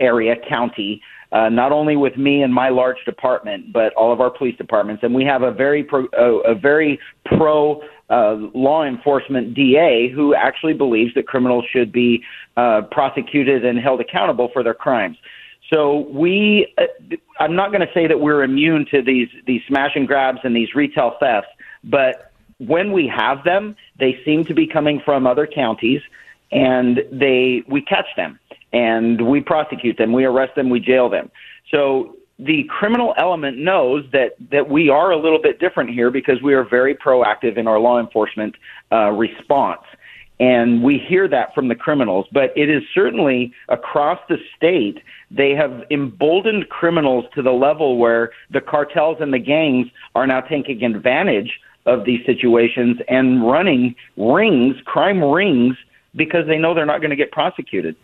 area, 0.00 0.34
county, 0.48 1.00
uh, 1.32 1.48
not 1.48 1.72
only 1.72 1.96
with 1.96 2.16
me 2.16 2.42
and 2.42 2.52
my 2.52 2.68
large 2.68 3.02
department, 3.06 3.72
but 3.72 3.94
all 3.94 4.12
of 4.12 4.20
our 4.20 4.30
police 4.30 4.56
departments. 4.56 5.02
And 5.02 5.14
we 5.14 5.24
have 5.24 5.42
a 5.42 5.50
very 5.50 5.82
pro, 5.82 6.06
uh, 6.18 6.50
a 6.50 6.54
very 6.54 6.98
pro 7.24 7.82
uh, 8.10 8.36
law 8.54 8.84
enforcement 8.84 9.54
DA 9.54 10.10
who 10.10 10.34
actually 10.34 10.74
believes 10.74 11.14
that 11.14 11.26
criminals 11.26 11.64
should 11.72 11.90
be 11.90 12.22
uh, 12.56 12.82
prosecuted 12.90 13.64
and 13.64 13.78
held 13.78 14.00
accountable 14.00 14.50
for 14.52 14.62
their 14.62 14.74
crimes. 14.74 15.16
So 15.72 16.00
we, 16.10 16.74
uh, 16.76 17.16
I'm 17.40 17.56
not 17.56 17.70
going 17.70 17.80
to 17.80 17.92
say 17.94 18.06
that 18.06 18.20
we're 18.20 18.42
immune 18.42 18.84
to 18.90 19.00
these 19.00 19.28
these 19.46 19.62
smash 19.66 19.92
and 19.94 20.06
grabs 20.06 20.40
and 20.44 20.54
these 20.54 20.74
retail 20.74 21.16
thefts, 21.18 21.48
but 21.82 22.30
when 22.58 22.92
we 22.92 23.08
have 23.08 23.42
them, 23.44 23.74
they 23.98 24.20
seem 24.24 24.44
to 24.44 24.54
be 24.54 24.66
coming 24.66 25.00
from 25.04 25.26
other 25.26 25.46
counties, 25.46 26.02
and 26.52 27.00
they 27.10 27.64
we 27.66 27.80
catch 27.80 28.06
them 28.16 28.38
and 28.72 29.26
we 29.28 29.40
prosecute 29.40 29.98
them, 29.98 30.12
we 30.12 30.24
arrest 30.24 30.54
them, 30.54 30.70
we 30.70 30.80
jail 30.80 31.08
them. 31.08 31.30
So 31.70 32.16
the 32.38 32.64
criminal 32.64 33.14
element 33.16 33.58
knows 33.58 34.04
that 34.12 34.34
that 34.50 34.68
we 34.68 34.88
are 34.88 35.10
a 35.10 35.16
little 35.16 35.40
bit 35.40 35.58
different 35.58 35.90
here 35.90 36.10
because 36.10 36.42
we 36.42 36.54
are 36.54 36.64
very 36.64 36.94
proactive 36.94 37.56
in 37.56 37.66
our 37.66 37.78
law 37.78 37.98
enforcement 37.98 38.54
uh, 38.92 39.10
response. 39.10 39.82
And 40.40 40.82
we 40.82 40.98
hear 40.98 41.28
that 41.28 41.54
from 41.54 41.68
the 41.68 41.76
criminals, 41.76 42.26
but 42.32 42.52
it 42.56 42.68
is 42.68 42.82
certainly 42.92 43.52
across 43.68 44.18
the 44.28 44.38
state, 44.56 44.98
they 45.30 45.50
have 45.50 45.84
emboldened 45.90 46.68
criminals 46.68 47.26
to 47.34 47.42
the 47.42 47.52
level 47.52 47.96
where 47.96 48.32
the 48.50 48.60
cartels 48.60 49.18
and 49.20 49.32
the 49.32 49.38
gangs 49.38 49.86
are 50.16 50.26
now 50.26 50.40
taking 50.40 50.82
advantage 50.82 51.60
of 51.86 52.04
these 52.04 52.24
situations 52.26 52.96
and 53.08 53.46
running 53.46 53.94
rings, 54.16 54.74
crime 54.84 55.22
rings, 55.22 55.76
because 56.14 56.46
they 56.46 56.58
know 56.58 56.74
they're 56.74 56.86
not 56.86 57.00
going 57.00 57.10
to 57.10 57.16
get 57.16 57.32
prosecuted. 57.32 57.96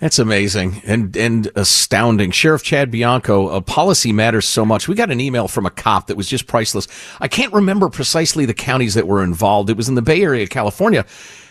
That's 0.00 0.18
amazing 0.18 0.82
and 0.84 1.16
and 1.16 1.50
astounding. 1.54 2.32
Sheriff 2.32 2.62
Chad 2.62 2.90
Bianco, 2.90 3.48
a 3.48 3.62
policy 3.62 4.12
matters 4.12 4.44
so 4.44 4.64
much. 4.64 4.88
We 4.88 4.96
got 4.96 5.10
an 5.10 5.20
email 5.20 5.46
from 5.46 5.66
a 5.66 5.70
cop 5.70 6.08
that 6.08 6.16
was 6.16 6.28
just 6.28 6.46
priceless. 6.46 6.88
I 7.20 7.28
can't 7.28 7.52
remember 7.52 7.88
precisely 7.88 8.44
the 8.44 8.54
counties 8.54 8.94
that 8.94 9.06
were 9.06 9.22
involved. 9.22 9.70
It 9.70 9.76
was 9.76 9.88
in 9.88 9.94
the 9.94 10.02
Bay 10.02 10.22
Area, 10.22 10.46
California, 10.46 11.06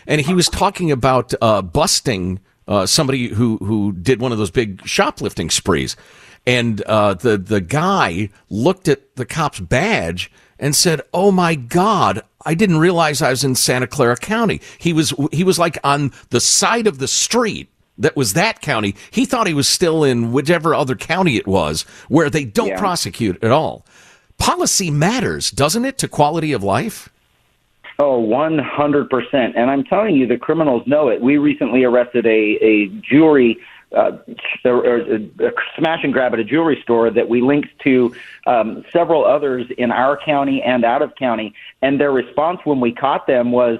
and 0.06 0.20
he 0.20 0.34
was 0.34 0.48
talking 0.48 0.92
about 0.92 1.32
uh, 1.40 1.62
busting 1.62 2.38
uh, 2.68 2.84
somebody 2.86 3.28
who 3.28 3.56
who 3.58 3.92
did 3.92 4.20
one 4.20 4.30
of 4.30 4.38
those 4.38 4.50
big 4.50 4.86
shoplifting 4.86 5.48
sprees, 5.48 5.96
and 6.46 6.82
uh, 6.82 7.14
the 7.14 7.38
the 7.38 7.62
guy 7.62 8.28
looked 8.50 8.88
at 8.88 9.16
the 9.16 9.24
cop's 9.24 9.60
badge 9.60 10.30
and 10.58 10.76
said, 10.76 11.00
"Oh 11.14 11.32
my 11.32 11.54
God." 11.54 12.22
I 12.44 12.54
didn't 12.54 12.78
realize 12.78 13.22
I 13.22 13.30
was 13.30 13.44
in 13.44 13.54
Santa 13.54 13.86
Clara 13.86 14.16
County. 14.16 14.60
He 14.78 14.92
was 14.92 15.14
he 15.32 15.44
was 15.44 15.58
like 15.58 15.78
on 15.84 16.12
the 16.30 16.40
side 16.40 16.86
of 16.86 16.98
the 16.98 17.08
street 17.08 17.68
that 17.98 18.16
was 18.16 18.32
that 18.34 18.60
county. 18.60 18.94
He 19.10 19.24
thought 19.24 19.46
he 19.46 19.54
was 19.54 19.68
still 19.68 20.04
in 20.04 20.32
whichever 20.32 20.74
other 20.74 20.96
county 20.96 21.36
it 21.36 21.46
was 21.46 21.82
where 22.08 22.28
they 22.28 22.44
don't 22.44 22.68
yeah. 22.68 22.78
prosecute 22.78 23.42
at 23.42 23.50
all. 23.50 23.86
Policy 24.38 24.90
matters, 24.90 25.50
doesn't 25.50 25.84
it, 25.84 25.98
to 25.98 26.08
quality 26.08 26.52
of 26.52 26.62
life? 26.62 27.08
Oh, 28.00 28.20
100%. 28.26 29.52
And 29.56 29.70
I'm 29.70 29.84
telling 29.84 30.16
you, 30.16 30.26
the 30.26 30.36
criminals 30.36 30.82
know 30.86 31.08
it. 31.08 31.20
We 31.20 31.36
recently 31.38 31.84
arrested 31.84 32.26
a, 32.26 32.58
a 32.60 32.88
jewelry 32.88 33.58
uh, 33.94 34.18
a, 34.64 35.14
a 35.46 35.52
smash 35.76 36.04
and 36.04 36.12
grab 36.12 36.32
at 36.32 36.40
a 36.40 36.44
jewelry 36.44 36.80
store 36.82 37.10
that 37.10 37.28
we 37.28 37.40
linked 37.40 37.68
to 37.84 38.14
um, 38.46 38.84
several 38.92 39.24
others 39.24 39.66
in 39.78 39.90
our 39.90 40.16
county 40.16 40.62
and 40.62 40.84
out 40.84 41.02
of 41.02 41.14
county. 41.16 41.54
And 41.82 42.00
their 42.00 42.12
response 42.12 42.60
when 42.64 42.80
we 42.80 42.92
caught 42.92 43.26
them 43.26 43.52
was, 43.52 43.78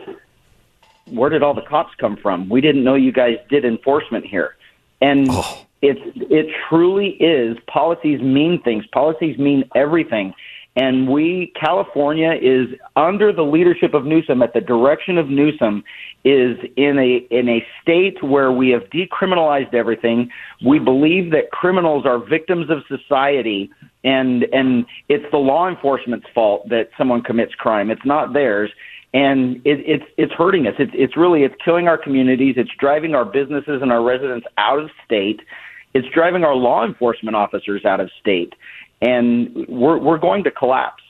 where 1.06 1.30
did 1.30 1.42
all 1.42 1.54
the 1.54 1.62
cops 1.62 1.94
come 1.97 2.16
from? 2.16 2.49
We 2.49 2.61
didn't 2.61 2.85
know 2.85 2.94
you 2.94 3.12
guys 3.12 3.37
did 3.49 3.64
enforcement 3.64 4.25
here. 4.25 4.56
And 5.00 5.26
oh. 5.30 5.66
it's 5.83 6.00
it 6.30 6.47
truly 6.68 7.11
is 7.21 7.59
policies 7.66 8.21
mean 8.21 8.62
things. 8.62 8.87
Policies 8.87 9.38
mean 9.38 9.68
everything. 9.75 10.35
And 10.76 11.09
we, 11.09 11.52
California, 11.59 12.33
is 12.33 12.69
under 12.97 13.33
the 13.33 13.43
leadership 13.43 13.95
of 13.95 14.04
Newsom, 14.04 14.43
at 14.43 14.54
the 14.54 14.61
direction 14.61 15.19
of 15.19 15.28
Newsom, 15.28 15.85
is 16.25 16.59
in 16.76 16.99
a 16.99 17.26
in 17.31 17.49
a 17.49 17.64
state 17.81 18.23
where 18.25 18.50
we 18.50 18.71
have 18.71 18.83
decriminalized 18.85 19.73
everything. 19.73 20.31
We 20.64 20.81
believe 20.81 21.31
that 21.31 21.52
criminals 21.52 22.07
are 22.07 22.19
victims 22.19 22.71
of 22.71 22.78
society, 22.88 23.71
and 24.02 24.45
and 24.52 24.85
it's 25.09 25.25
the 25.31 25.38
law 25.38 25.69
enforcement's 25.69 26.26
fault 26.35 26.69
that 26.71 26.90
someone 26.99 27.23
commits 27.23 27.54
crime. 27.54 27.90
It's 27.90 28.04
not 28.04 28.33
theirs 28.33 28.71
and 29.14 29.57
it, 29.64 29.78
it's 29.87 30.04
it's 30.19 30.33
hurting 30.33 30.66
us. 30.66 30.75
It's 30.78 30.90
it's 30.93 31.16
really 31.16 31.45
it's 31.45 31.54
killing 31.64 31.87
our 31.87 31.97
communities. 31.97 32.57
It's 32.59 32.71
driving 32.78 33.14
our 33.14 33.25
businesses 33.25 33.81
and 33.81 33.93
our 33.93 34.02
residents 34.02 34.47
out 34.59 34.81
of 34.81 34.90
state. 35.04 35.40
It's 35.95 36.09
driving 36.12 36.43
our 36.43 36.57
law 36.57 36.85
enforcement 36.85 37.37
officers 37.37 37.85
out 37.85 38.00
of 38.00 38.11
state, 38.21 38.52
and 39.04 39.66
we're 39.68 39.99
we're 39.99 40.18
going 40.18 40.44
to 40.44 40.50
collapse. 40.50 41.02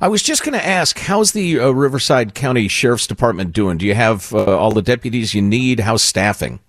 I 0.00 0.08
was 0.08 0.22
just 0.22 0.44
going 0.44 0.58
to 0.58 0.66
ask, 0.66 0.98
how's 0.98 1.32
the 1.32 1.58
uh, 1.58 1.70
Riverside 1.70 2.34
County 2.34 2.68
Sheriff's 2.68 3.06
Department 3.06 3.52
doing? 3.52 3.78
Do 3.78 3.86
you 3.86 3.94
have 3.94 4.32
uh, 4.32 4.58
all 4.58 4.72
the 4.72 4.82
deputies 4.82 5.34
you 5.34 5.42
need? 5.42 5.80
How's 5.80 6.02
staffing? 6.02 6.60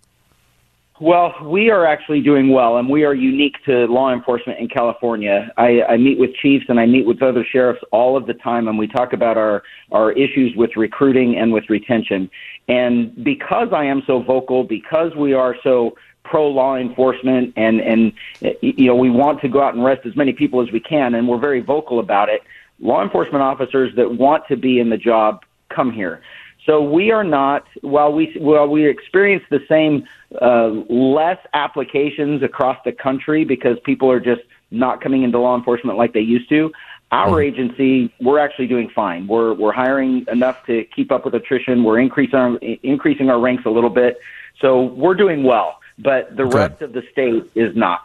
Well, 1.01 1.33
we 1.43 1.69
are 1.71 1.85
actually 1.85 2.21
doing 2.21 2.51
well, 2.53 2.77
and 2.77 2.89
we 2.89 3.03
are 3.03 3.13
unique 3.13 3.55
to 3.65 3.85
law 3.87 4.13
enforcement 4.13 4.59
in 4.59 4.69
California. 4.69 5.51
I, 5.57 5.81
I 5.83 5.97
meet 5.97 6.17
with 6.17 6.33
chiefs 6.35 6.65
and 6.69 6.79
I 6.79 6.85
meet 6.85 7.05
with 7.05 7.21
other 7.21 7.43
sheriffs 7.43 7.81
all 7.91 8.15
of 8.15 8.27
the 8.27 8.33
time, 8.33 8.69
and 8.69 8.77
we 8.77 8.87
talk 8.87 9.11
about 9.11 9.35
our, 9.35 9.63
our 9.91 10.13
issues 10.13 10.55
with 10.55 10.77
recruiting 10.77 11.37
and 11.37 11.51
with 11.51 11.69
retention. 11.69 12.29
And 12.69 13.13
because 13.25 13.69
I 13.73 13.83
am 13.83 14.03
so 14.07 14.21
vocal, 14.21 14.63
because 14.63 15.13
we 15.15 15.33
are 15.33 15.57
so 15.63 15.97
pro 16.25 16.47
law 16.49 16.75
enforcement, 16.75 17.53
and 17.55 17.79
and 17.79 18.13
you 18.61 18.87
know 18.87 18.95
we 18.95 19.09
want 19.09 19.41
to 19.41 19.47
go 19.47 19.61
out 19.61 19.73
and 19.73 19.83
arrest 19.83 20.05
as 20.05 20.15
many 20.15 20.33
people 20.33 20.61
as 20.61 20.71
we 20.71 20.79
can, 20.79 21.15
and 21.15 21.27
we're 21.27 21.39
very 21.39 21.61
vocal 21.61 21.99
about 21.99 22.27
it. 22.29 22.41
Law 22.79 23.01
enforcement 23.01 23.41
officers 23.41 23.95
that 23.95 24.15
want 24.15 24.43
to 24.49 24.57
be 24.57 24.79
in 24.79 24.89
the 24.89 24.97
job 24.97 25.45
come 25.69 25.91
here. 25.91 26.21
So 26.65 26.81
we 26.81 27.11
are 27.11 27.23
not 27.23 27.65
while 27.81 28.11
we 28.11 28.35
while 28.39 28.67
we 28.67 28.87
experience 28.87 29.43
the 29.49 29.61
same 29.69 30.05
uh, 30.41 30.69
less 30.89 31.37
applications 31.53 32.41
across 32.41 32.77
the 32.83 32.91
country 32.91 33.45
because 33.45 33.77
people 33.85 34.11
are 34.11 34.19
just 34.19 34.41
not 34.71 34.99
coming 34.99 35.23
into 35.23 35.39
law 35.39 35.55
enforcement 35.55 35.97
like 35.97 36.13
they 36.13 36.21
used 36.21 36.49
to. 36.49 36.71
Our 37.11 37.37
mm-hmm. 37.37 37.61
agency, 37.61 38.13
we're 38.19 38.39
actually 38.39 38.67
doing 38.67 38.89
fine. 38.89 39.27
We're 39.27 39.53
we're 39.53 39.73
hiring 39.73 40.25
enough 40.29 40.65
to 40.65 40.83
keep 40.85 41.11
up 41.11 41.23
with 41.23 41.35
attrition. 41.35 41.83
We're 41.83 41.99
increasing 41.99 42.39
our, 42.39 42.57
increasing 42.57 43.29
our 43.29 43.39
ranks 43.39 43.65
a 43.65 43.69
little 43.69 43.91
bit, 43.91 44.17
so 44.59 44.85
we're 44.85 45.13
doing 45.13 45.43
well. 45.43 45.79
But 45.97 46.35
the 46.35 46.45
rest 46.45 46.81
of 46.81 46.93
the 46.93 47.03
state 47.11 47.49
is 47.55 47.75
not. 47.75 48.03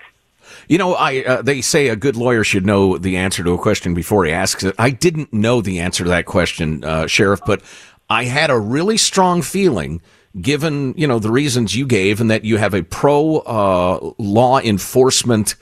You 0.69 0.79
know, 0.79 0.95
I 0.95 1.23
uh, 1.23 1.43
they 1.43 1.61
say 1.61 1.89
a 1.89 1.97
good 1.97 2.17
lawyer 2.17 2.45
should 2.45 2.65
know 2.65 2.99
the 2.99 3.17
answer 3.17 3.45
to 3.45 3.53
a 3.53 3.59
question 3.59 3.95
before 3.95 4.25
he 4.25 4.33
asks 4.33 4.65
it. 4.65 4.75
I 4.79 4.91
didn't 4.91 5.33
know 5.33 5.61
the 5.61 5.81
answer 5.81 6.05
to 6.05 6.11
that 6.11 6.27
question, 6.27 6.85
uh, 6.85 7.07
Sheriff, 7.07 7.41
but 7.47 7.63
I 8.09 8.25
had 8.25 8.51
a 8.51 8.59
really 8.59 8.97
strong 8.97 9.43
feeling 9.43 10.01
given, 10.41 10.95
you 10.97 11.07
know, 11.07 11.19
the 11.19 11.31
reasons 11.31 11.75
you 11.75 11.87
gave 11.87 12.21
and 12.21 12.31
that 12.31 12.45
you 12.45 12.57
have 12.57 12.75
a 12.75 12.83
pro 12.83 13.39
uh, 13.39 14.13
law 14.19 14.61
enforcement 14.61 15.57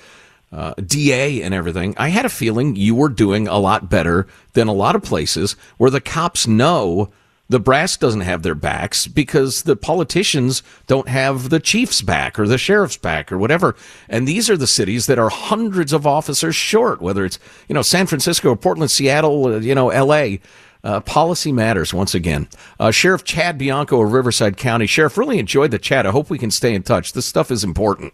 uh, 0.53 0.75
DA 0.75 1.43
and 1.43 1.55
everything, 1.55 1.95
I 1.99 2.09
had 2.09 2.25
a 2.25 2.31
feeling 2.31 2.77
you 2.77 2.95
were 2.95 3.09
doing 3.09 3.49
a 3.49 3.59
lot 3.59 3.91
better 3.91 4.27
than 4.55 4.69
a 4.69 4.73
lot 4.73 4.97
of 4.97 5.03
places 5.03 5.53
where 5.77 5.91
the 5.91 6.01
cops 6.01 6.47
know 6.47 7.11
the 7.49 7.61
brass 7.61 7.97
doesn't 7.97 8.21
have 8.21 8.43
their 8.43 8.55
backs 8.55 9.07
because 9.07 9.63
the 9.63 9.77
politicians 9.77 10.63
don't 10.87 11.09
have 11.09 11.49
the 11.49 11.61
chief's 11.61 12.03
back 12.03 12.39
or 12.39 12.47
the 12.47 12.59
sheriff's 12.59 12.99
back 12.99 13.33
or 13.33 13.39
whatever. 13.39 13.75
And 14.09 14.29
these 14.29 14.51
are 14.51 14.57
the 14.57 14.67
cities 14.67 15.07
that 15.07 15.19
are 15.19 15.31
hundreds 15.31 15.93
of 15.93 16.07
officers 16.07 16.55
short, 16.55 17.01
whether 17.01 17.25
it's, 17.25 17.39
you 17.67 17.75
know, 17.75 17.83
San 17.83 18.07
Francisco, 18.07 18.55
Portland, 18.55 18.91
Seattle, 18.91 19.47
uh, 19.47 19.59
you 19.59 19.75
know, 19.75 19.87
LA. 19.87 20.37
Uh, 20.85 21.01
policy 21.01 21.51
matters 21.51 21.93
once 21.93 22.15
again. 22.15 22.49
Uh, 22.79 22.91
Sheriff 22.93 23.25
Chad 23.25 23.59
Bianco 23.59 24.01
of 24.01 24.13
Riverside 24.13 24.57
County. 24.57 24.87
Sheriff, 24.87 25.19
really 25.19 25.39
enjoyed 25.39 25.73
the 25.73 25.79
chat. 25.79 26.07
I 26.07 26.11
hope 26.11 26.31
we 26.31 26.39
can 26.39 26.53
stay 26.53 26.73
in 26.73 26.85
touch. 26.85 27.15
This 27.15 27.27
stuff 27.27 27.51
is 27.51 27.65
important. 27.65 28.13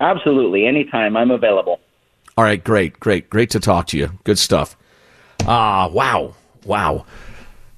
Absolutely. 0.00 0.66
Anytime. 0.66 1.16
I'm 1.16 1.30
available. 1.30 1.80
All 2.36 2.44
right. 2.44 2.62
Great. 2.62 2.98
Great. 2.98 3.30
Great 3.30 3.50
to 3.50 3.60
talk 3.60 3.86
to 3.88 3.98
you. 3.98 4.10
Good 4.24 4.38
stuff. 4.38 4.76
Ah, 5.46 5.84
uh, 5.84 5.88
wow. 5.88 6.34
Wow. 6.64 7.06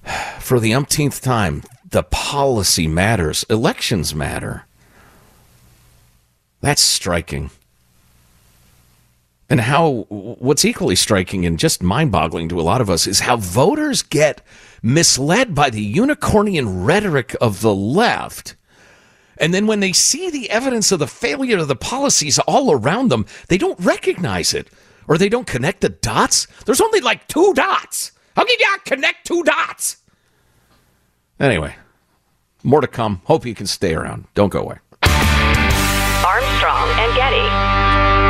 For 0.41 0.61
the 0.61 0.75
umpteenth 0.75 1.21
time, 1.21 1.63
the 1.89 2.03
policy 2.03 2.87
matters. 2.89 3.45
Elections 3.49 4.15
matter. 4.15 4.67
That's 6.61 6.83
striking 6.83 7.51
and 9.51 9.61
how 9.61 10.07
what's 10.09 10.65
equally 10.65 10.95
striking 10.95 11.45
and 11.45 11.59
just 11.59 11.83
mind-boggling 11.83 12.49
to 12.49 12.61
a 12.61 12.63
lot 12.63 12.81
of 12.81 12.89
us 12.89 13.09
is 13.09 13.21
how 13.21 13.37
voters 13.37 14.01
get 14.01 14.41
misled 14.81 15.55
by 15.55 15.69
the 15.69 15.95
unicornian 15.95 16.87
rhetoric 16.87 17.35
of 17.41 17.61
the 17.61 17.75
left. 17.75 18.55
And 19.39 19.53
then 19.53 19.67
when 19.67 19.81
they 19.81 19.93
see 19.93 20.31
the 20.31 20.49
evidence 20.51 20.93
of 20.93 21.01
the 21.01 21.09
failure 21.09 21.59
of 21.59 21.67
the 21.69 21.75
policies 21.75 22.39
all 22.39 22.71
around 22.71 23.09
them, 23.09 23.27
they 23.49 23.59
don't 23.59 23.81
recognize 23.81 24.55
it 24.55 24.69
or 25.09 25.19
they 25.19 25.29
don't 25.29 25.49
connect 25.49 25.81
the 25.81 25.89
dots. 25.89 26.47
There's 26.65 26.81
only 26.81 27.01
like 27.01 27.27
two 27.27 27.53
dots. 27.55 28.13
How 28.41 28.47
can 28.47 28.57
you 28.59 28.77
connect 28.87 29.27
two 29.27 29.43
dots? 29.43 29.99
Anyway, 31.39 31.75
more 32.63 32.81
to 32.81 32.87
come. 32.87 33.21
Hope 33.25 33.45
you 33.45 33.55
can 33.55 33.67
stay 33.67 33.95
around. 33.95 34.29
Don't 34.33 34.49
go 34.49 34.61
away. 34.61 34.79
Armstrong 36.25 36.89
and 37.01 37.15
Getty. 37.15 38.30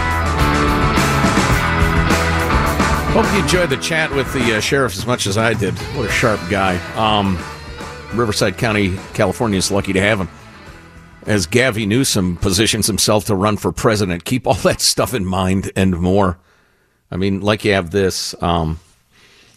Hope 3.13 3.25
you 3.33 3.41
enjoyed 3.41 3.69
the 3.69 3.75
chat 3.75 4.09
with 4.15 4.31
the 4.31 4.55
uh, 4.55 4.61
sheriff 4.61 4.95
as 4.95 5.05
much 5.05 5.27
as 5.27 5.37
I 5.37 5.53
did. 5.53 5.73
What 5.97 6.07
a 6.07 6.11
sharp 6.11 6.39
guy. 6.49 6.77
Um, 6.95 7.37
Riverside 8.17 8.57
County, 8.57 8.95
California 9.13 9.57
is 9.57 9.69
lucky 9.69 9.91
to 9.91 9.99
have 9.99 10.17
him. 10.17 10.29
As 11.25 11.45
Gavin 11.45 11.89
Newsom 11.89 12.37
positions 12.37 12.87
himself 12.87 13.25
to 13.25 13.35
run 13.35 13.57
for 13.57 13.73
president, 13.73 14.23
keep 14.23 14.47
all 14.47 14.53
that 14.63 14.79
stuff 14.79 15.13
in 15.13 15.25
mind 15.25 15.73
and 15.75 15.99
more. 15.99 16.39
I 17.11 17.17
mean, 17.17 17.41
like 17.41 17.65
you 17.65 17.73
have 17.73 17.91
this 17.91 18.33
um, 18.41 18.79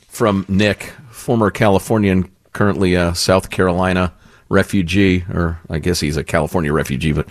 from 0.09 0.45
Nick, 0.49 0.93
former 1.11 1.53
Californian, 1.53 2.33
currently 2.53 2.95
a 2.95 3.15
South 3.15 3.51
Carolina 3.51 4.13
refugee, 4.49 5.25
or 5.33 5.61
I 5.71 5.79
guess 5.79 6.01
he's 6.01 6.17
a 6.17 6.25
California 6.25 6.73
refugee, 6.73 7.13
but 7.13 7.29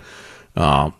uh, 0.56 0.90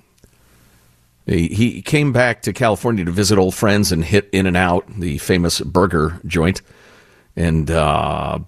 he, 1.26 1.82
came 1.82 2.12
back 2.12 2.42
to 2.42 2.52
California 2.52 3.04
to 3.04 3.10
visit 3.10 3.38
old 3.38 3.54
friends 3.54 3.92
and 3.92 4.04
hit 4.04 4.28
In 4.32 4.46
and 4.46 4.56
Out, 4.56 4.86
the 4.98 5.18
famous 5.18 5.60
burger 5.60 6.20
joint. 6.26 6.60
And 7.36 7.68
uh, 7.70 8.38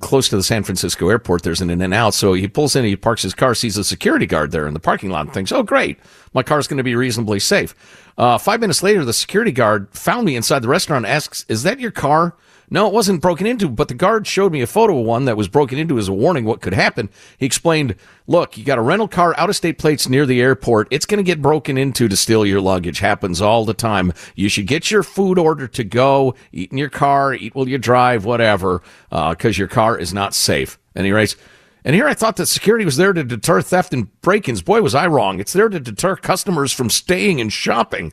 close 0.00 0.28
to 0.30 0.36
the 0.36 0.42
San 0.42 0.64
Francisco 0.64 1.08
airport, 1.08 1.42
there's 1.42 1.60
an 1.60 1.70
In 1.70 1.80
and 1.80 1.94
Out. 1.94 2.14
So 2.14 2.32
he 2.32 2.48
pulls 2.48 2.74
in, 2.74 2.84
he 2.84 2.96
parks 2.96 3.22
his 3.22 3.34
car, 3.34 3.54
sees 3.54 3.76
a 3.76 3.84
security 3.84 4.26
guard 4.26 4.50
there 4.50 4.66
in 4.66 4.74
the 4.74 4.80
parking 4.80 5.10
lot, 5.10 5.26
and 5.26 5.34
thinks, 5.34 5.52
oh, 5.52 5.62
great, 5.62 5.98
my 6.34 6.42
car's 6.42 6.66
going 6.66 6.78
to 6.78 6.82
be 6.82 6.96
reasonably 6.96 7.38
safe. 7.38 7.74
Uh, 8.18 8.38
five 8.38 8.60
minutes 8.60 8.82
later, 8.82 9.04
the 9.04 9.12
security 9.12 9.52
guard 9.52 9.88
found 9.92 10.24
me 10.24 10.36
inside 10.36 10.60
the 10.60 10.68
restaurant 10.68 11.06
asks, 11.06 11.44
Is 11.48 11.62
that 11.62 11.78
your 11.78 11.90
car? 11.90 12.34
No, 12.68 12.88
it 12.88 12.92
wasn't 12.92 13.22
broken 13.22 13.46
into, 13.46 13.68
but 13.68 13.88
the 13.88 13.94
guard 13.94 14.26
showed 14.26 14.50
me 14.50 14.60
a 14.60 14.66
photo 14.66 14.98
of 14.98 15.06
one 15.06 15.24
that 15.26 15.36
was 15.36 15.46
broken 15.46 15.78
into 15.78 15.98
as 15.98 16.08
a 16.08 16.12
warning 16.12 16.44
what 16.44 16.60
could 16.60 16.74
happen. 16.74 17.08
He 17.38 17.46
explained, 17.46 17.94
look, 18.26 18.58
you 18.58 18.64
got 18.64 18.78
a 18.78 18.82
rental 18.82 19.06
car, 19.06 19.34
out 19.38 19.48
of 19.48 19.56
state 19.56 19.78
plates 19.78 20.08
near 20.08 20.26
the 20.26 20.40
airport. 20.40 20.88
It's 20.90 21.06
going 21.06 21.18
to 21.18 21.24
get 21.24 21.40
broken 21.40 21.78
into 21.78 22.08
to 22.08 22.16
steal 22.16 22.44
your 22.44 22.60
luggage. 22.60 22.98
Happens 22.98 23.40
all 23.40 23.64
the 23.64 23.74
time. 23.74 24.12
You 24.34 24.48
should 24.48 24.66
get 24.66 24.90
your 24.90 25.04
food 25.04 25.38
order 25.38 25.68
to 25.68 25.84
go, 25.84 26.34
eat 26.50 26.72
in 26.72 26.78
your 26.78 26.90
car, 26.90 27.34
eat 27.34 27.54
while 27.54 27.68
you 27.68 27.78
drive, 27.78 28.24
whatever, 28.24 28.82
because 29.10 29.56
uh, 29.56 29.60
your 29.60 29.68
car 29.68 29.96
is 29.96 30.12
not 30.12 30.34
safe. 30.34 30.76
And 30.96 31.06
he 31.06 31.12
writes, 31.12 31.36
and 31.84 31.94
here 31.94 32.08
I 32.08 32.14
thought 32.14 32.34
that 32.36 32.46
security 32.46 32.84
was 32.84 32.96
there 32.96 33.12
to 33.12 33.22
deter 33.22 33.62
theft 33.62 33.94
and 33.94 34.20
break 34.20 34.48
ins. 34.48 34.60
Boy, 34.60 34.82
was 34.82 34.96
I 34.96 35.06
wrong. 35.06 35.38
It's 35.38 35.52
there 35.52 35.68
to 35.68 35.78
deter 35.78 36.16
customers 36.16 36.72
from 36.72 36.90
staying 36.90 37.40
and 37.40 37.52
shopping. 37.52 38.12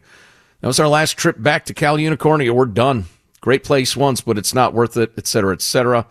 That 0.62 0.68
was 0.68 0.80
our 0.80 0.88
last 0.88 1.18
trip 1.18 1.42
back 1.42 1.66
to 1.66 1.74
Cal 1.74 1.98
Unicornia. 1.98 2.52
We're 2.52 2.68
done. 2.68 3.06
Great 3.44 3.66
place 3.66 3.98
once, 3.98 4.22
but 4.22 4.38
it's 4.38 4.54
not 4.54 4.74
worth 4.74 4.96
it, 4.96 5.12
et 5.18 5.28
cetera, 5.28 5.52
et 5.52 5.62
cetera. 5.62 6.08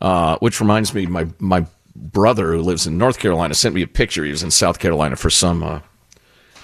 Uh, 0.00 0.38
which 0.38 0.60
reminds 0.60 0.94
me, 0.94 1.04
my 1.04 1.26
my 1.38 1.66
brother 1.94 2.52
who 2.52 2.62
lives 2.62 2.86
in 2.86 2.96
North 2.96 3.18
Carolina 3.18 3.52
sent 3.52 3.74
me 3.74 3.82
a 3.82 3.86
picture. 3.86 4.24
He 4.24 4.30
was 4.30 4.42
in 4.42 4.50
South 4.50 4.78
Carolina 4.78 5.16
for 5.16 5.28
some 5.28 5.62
uh, 5.62 5.80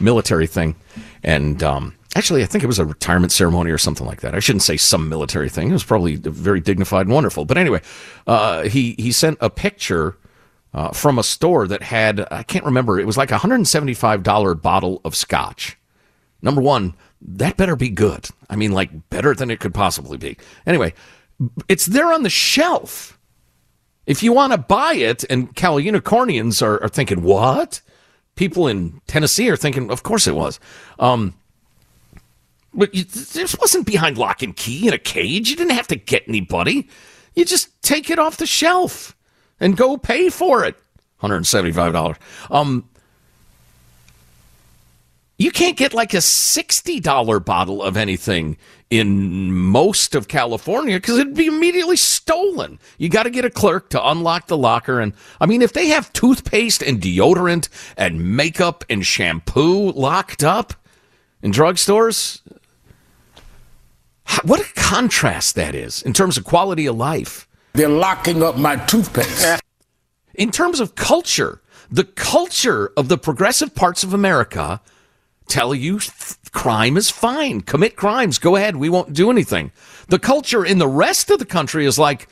military 0.00 0.46
thing, 0.46 0.74
and 1.22 1.62
um, 1.62 1.94
actually, 2.14 2.42
I 2.42 2.46
think 2.46 2.64
it 2.64 2.66
was 2.66 2.78
a 2.78 2.86
retirement 2.86 3.30
ceremony 3.30 3.70
or 3.70 3.76
something 3.76 4.06
like 4.06 4.22
that. 4.22 4.34
I 4.34 4.38
shouldn't 4.38 4.62
say 4.62 4.78
some 4.78 5.10
military 5.10 5.50
thing. 5.50 5.68
It 5.68 5.74
was 5.74 5.84
probably 5.84 6.16
very 6.16 6.60
dignified 6.60 7.08
and 7.08 7.14
wonderful. 7.14 7.44
But 7.44 7.58
anyway, 7.58 7.82
uh, 8.26 8.62
he 8.62 8.94
he 8.98 9.12
sent 9.12 9.36
a 9.42 9.50
picture. 9.50 10.16
Uh, 10.74 10.90
from 10.90 11.18
a 11.18 11.22
store 11.22 11.66
that 11.66 11.82
had, 11.82 12.26
I 12.30 12.42
can't 12.42 12.66
remember, 12.66 13.00
it 13.00 13.06
was 13.06 13.16
like 13.16 13.30
a 13.30 13.38
$175 13.38 14.60
bottle 14.60 15.00
of 15.06 15.16
scotch. 15.16 15.78
Number 16.42 16.60
one, 16.60 16.92
that 17.20 17.56
better 17.56 17.76
be 17.76 17.88
good. 17.88 18.28
I 18.50 18.56
mean, 18.56 18.72
like 18.72 19.10
better 19.10 19.34
than 19.34 19.50
it 19.50 19.60
could 19.60 19.74
possibly 19.74 20.18
be. 20.18 20.36
Anyway, 20.66 20.94
it's 21.68 21.86
there 21.86 22.12
on 22.12 22.22
the 22.22 22.30
shelf. 22.30 23.18
If 24.06 24.22
you 24.22 24.32
want 24.32 24.52
to 24.52 24.58
buy 24.58 24.94
it, 24.94 25.24
and 25.28 25.54
Cal 25.56 25.76
Unicornians 25.76 26.62
are, 26.62 26.82
are 26.82 26.88
thinking, 26.88 27.22
what? 27.22 27.80
People 28.36 28.68
in 28.68 29.00
Tennessee 29.06 29.50
are 29.50 29.56
thinking, 29.56 29.90
of 29.90 30.02
course 30.02 30.26
it 30.26 30.36
was. 30.36 30.60
Um, 30.98 31.34
but 32.72 32.94
you, 32.94 33.04
this 33.04 33.56
wasn't 33.58 33.86
behind 33.86 34.18
lock 34.18 34.42
and 34.42 34.54
key 34.54 34.86
in 34.86 34.94
a 34.94 34.98
cage. 34.98 35.48
You 35.48 35.56
didn't 35.56 35.74
have 35.74 35.88
to 35.88 35.96
get 35.96 36.28
anybody. 36.28 36.88
You 37.34 37.44
just 37.44 37.82
take 37.82 38.10
it 38.10 38.18
off 38.18 38.36
the 38.36 38.46
shelf 38.46 39.16
and 39.58 39.76
go 39.76 39.96
pay 39.96 40.28
for 40.28 40.64
it. 40.64 40.76
$175. 41.22 42.16
Um, 42.50 42.88
you 45.38 45.50
can't 45.50 45.76
get 45.76 45.92
like 45.92 46.14
a 46.14 46.18
$60 46.18 47.44
bottle 47.44 47.82
of 47.82 47.96
anything 47.96 48.56
in 48.88 49.52
most 49.52 50.14
of 50.14 50.28
California 50.28 50.96
because 50.96 51.18
it'd 51.18 51.34
be 51.34 51.46
immediately 51.46 51.96
stolen. 51.96 52.78
You 52.98 53.08
got 53.08 53.24
to 53.24 53.30
get 53.30 53.44
a 53.44 53.50
clerk 53.50 53.90
to 53.90 54.08
unlock 54.08 54.46
the 54.46 54.56
locker. 54.56 55.00
And 55.00 55.12
I 55.40 55.46
mean, 55.46 55.60
if 55.60 55.72
they 55.72 55.88
have 55.88 56.12
toothpaste 56.12 56.82
and 56.82 57.00
deodorant 57.00 57.68
and 57.96 58.36
makeup 58.36 58.84
and 58.88 59.04
shampoo 59.04 59.92
locked 59.92 60.42
up 60.42 60.72
in 61.42 61.52
drugstores, 61.52 62.40
what 64.42 64.60
a 64.60 64.72
contrast 64.74 65.54
that 65.56 65.74
is 65.74 66.02
in 66.02 66.12
terms 66.12 66.38
of 66.38 66.44
quality 66.44 66.86
of 66.86 66.96
life. 66.96 67.46
They're 67.74 67.88
locking 67.88 68.42
up 68.42 68.56
my 68.56 68.76
toothpaste. 68.76 69.60
in 70.34 70.50
terms 70.50 70.80
of 70.80 70.94
culture, 70.94 71.60
the 71.90 72.04
culture 72.04 72.90
of 72.96 73.08
the 73.08 73.18
progressive 73.18 73.74
parts 73.74 74.02
of 74.02 74.14
America 74.14 74.80
tell 75.48 75.74
you 75.74 75.98
th- 75.98 76.36
crime 76.52 76.96
is 76.96 77.10
fine. 77.10 77.60
Commit 77.60 77.96
crimes. 77.96 78.38
Go 78.38 78.56
ahead. 78.56 78.76
We 78.76 78.88
won't 78.88 79.12
do 79.12 79.30
anything. 79.30 79.72
The 80.08 80.18
culture 80.18 80.64
in 80.64 80.78
the 80.78 80.88
rest 80.88 81.30
of 81.30 81.38
the 81.38 81.44
country 81.44 81.86
is 81.86 81.98
like, 81.98 82.28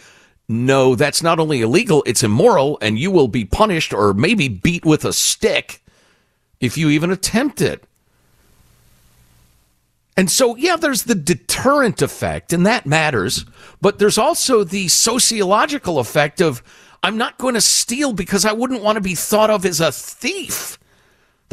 no, 0.48 0.94
that's 0.94 1.22
not 1.22 1.40
only 1.40 1.62
illegal, 1.62 2.02
it's 2.06 2.22
immoral, 2.22 2.78
and 2.82 2.98
you 2.98 3.10
will 3.10 3.28
be 3.28 3.44
punished 3.44 3.94
or 3.94 4.12
maybe 4.12 4.48
beat 4.48 4.84
with 4.84 5.04
a 5.04 5.12
stick 5.12 5.82
if 6.60 6.76
you 6.76 6.90
even 6.90 7.10
attempt 7.10 7.60
it. 7.60 7.84
And 10.16 10.30
so, 10.30 10.54
yeah, 10.56 10.76
there's 10.76 11.04
the 11.04 11.14
deterrent 11.14 12.00
effect, 12.00 12.52
and 12.52 12.64
that 12.66 12.86
matters. 12.86 13.44
But 13.80 13.98
there's 13.98 14.18
also 14.18 14.62
the 14.62 14.88
sociological 14.88 15.98
effect 15.98 16.40
of 16.40 16.62
I'm 17.02 17.16
not 17.18 17.38
going 17.38 17.54
to 17.54 17.60
steal 17.60 18.12
because 18.12 18.44
I 18.44 18.52
wouldn't 18.52 18.82
want 18.82 18.96
to 18.96 19.02
be 19.02 19.14
thought 19.14 19.50
of 19.50 19.66
as 19.66 19.80
a 19.80 19.90
thief. 19.90 20.78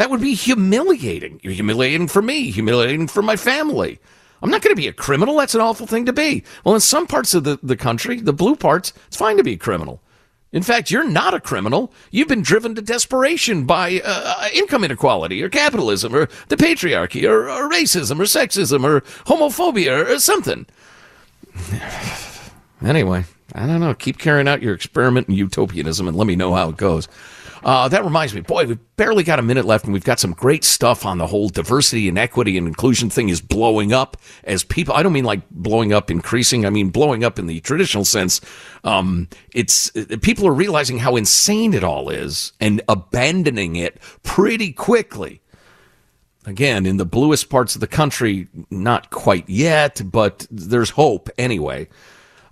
That 0.02 0.10
would 0.10 0.20
be 0.20 0.34
humiliating. 0.34 1.40
Humiliating 1.44 2.08
for 2.08 2.24
me, 2.24 2.50
humiliating 2.50 3.08
for 3.08 3.22
my 3.22 3.36
family. 3.36 4.00
I'm 4.42 4.50
not 4.50 4.64
going 4.64 4.76
to 4.76 4.82
be 4.82 4.88
a 4.88 4.94
criminal. 4.94 5.38
That's 5.38 5.54
an 5.54 5.62
awful 5.62 5.86
thing 5.86 6.08
to 6.08 6.12
be. 6.12 6.44
Well, 6.66 6.74
in 6.74 6.82
some 6.82 7.06
parts 7.06 7.36
of 7.36 7.44
the, 7.44 7.60
the 7.62 7.78
country, 7.78 8.20
the 8.20 8.34
blue 8.34 8.56
parts, 8.56 8.94
it's 9.06 9.18
fine 9.18 9.38
to 9.38 9.44
be 9.44 9.54
a 9.54 9.58
criminal. 9.58 10.02
In 10.52 10.64
fact, 10.64 10.90
you're 10.90 11.08
not 11.08 11.36
a 11.36 11.40
criminal. 11.40 11.94
You've 12.10 12.28
been 12.28 12.42
driven 12.42 12.74
to 12.74 12.82
desperation 12.82 13.66
by 13.66 14.02
uh, 14.04 14.38
uh, 14.40 14.48
income 14.52 14.84
inequality 14.84 15.44
or 15.44 15.50
capitalism 15.50 16.16
or 16.16 16.30
the 16.48 16.58
patriarchy 16.58 17.30
or, 17.30 17.48
or 17.48 17.70
racism 17.70 18.20
or 18.20 18.24
sexism 18.24 18.84
or 18.84 19.02
homophobia 19.26 20.00
or, 20.00 20.16
or 20.16 20.20
something. 20.20 20.66
anyway, 22.84 23.26
I 23.54 23.68
don't 23.68 23.80
know. 23.80 23.94
Keep 23.94 24.18
carrying 24.18 24.48
out 24.48 24.62
your 24.62 24.74
experiment 24.74 25.28
in 25.30 25.36
utopianism 25.36 26.08
and 26.08 26.18
let 26.18 26.28
me 26.28 26.36
know 26.36 26.54
how 26.54 26.70
it 26.70 26.78
goes. 26.78 27.08
Uh, 27.64 27.88
that 27.88 28.04
reminds 28.04 28.34
me, 28.34 28.42
boy, 28.42 28.66
we've 28.66 28.80
barely 28.96 29.24
got 29.24 29.38
a 29.38 29.42
minute 29.44 29.66
left, 29.66 29.86
and 29.86 29.94
we've 29.94 30.04
got 30.04 30.20
some 30.20 30.34
great 30.34 30.64
stuff 30.64 31.06
on 31.06 31.20
the 31.20 31.28
whole 31.28 31.50
diversity 31.50 32.08
and 32.10 32.18
equity 32.18 32.58
and 32.58 32.68
inclusion 32.68 33.10
thing 33.10 33.30
is 33.30 33.40
blowing 33.40 33.94
up 33.94 34.18
as 34.44 34.64
people. 34.64 34.96
I 34.96 35.04
don't 35.04 35.14
mean 35.14 35.26
like 35.26 35.48
blowing 35.52 35.94
up, 35.94 36.10
increasing. 36.10 36.66
I 36.66 36.72
mean 36.72 36.90
blowing 36.90 37.24
up 37.24 37.38
in 37.38 37.46
the 37.46 37.60
traditional 37.60 38.06
sense. 38.06 38.42
Um, 38.84 39.28
it's 39.54 39.92
people 40.22 40.48
are 40.48 40.54
realizing 40.54 40.98
how 40.98 41.16
insane 41.16 41.74
it 41.74 41.84
all 41.84 42.10
is 42.10 42.54
and 42.60 42.82
abandoning 42.90 43.76
it 43.76 44.02
pretty 44.24 44.74
quickly. 44.74 45.42
Again, 46.48 46.88
in 46.88 46.98
the 46.98 47.06
bluest 47.06 47.52
parts 47.52 47.76
of 47.76 47.82
the 47.82 47.88
country, 47.88 48.48
not 48.72 49.12
quite 49.12 49.48
yet, 49.48 50.02
but 50.04 50.48
there's 50.50 50.90
hope 50.90 51.30
anyway. 51.38 51.88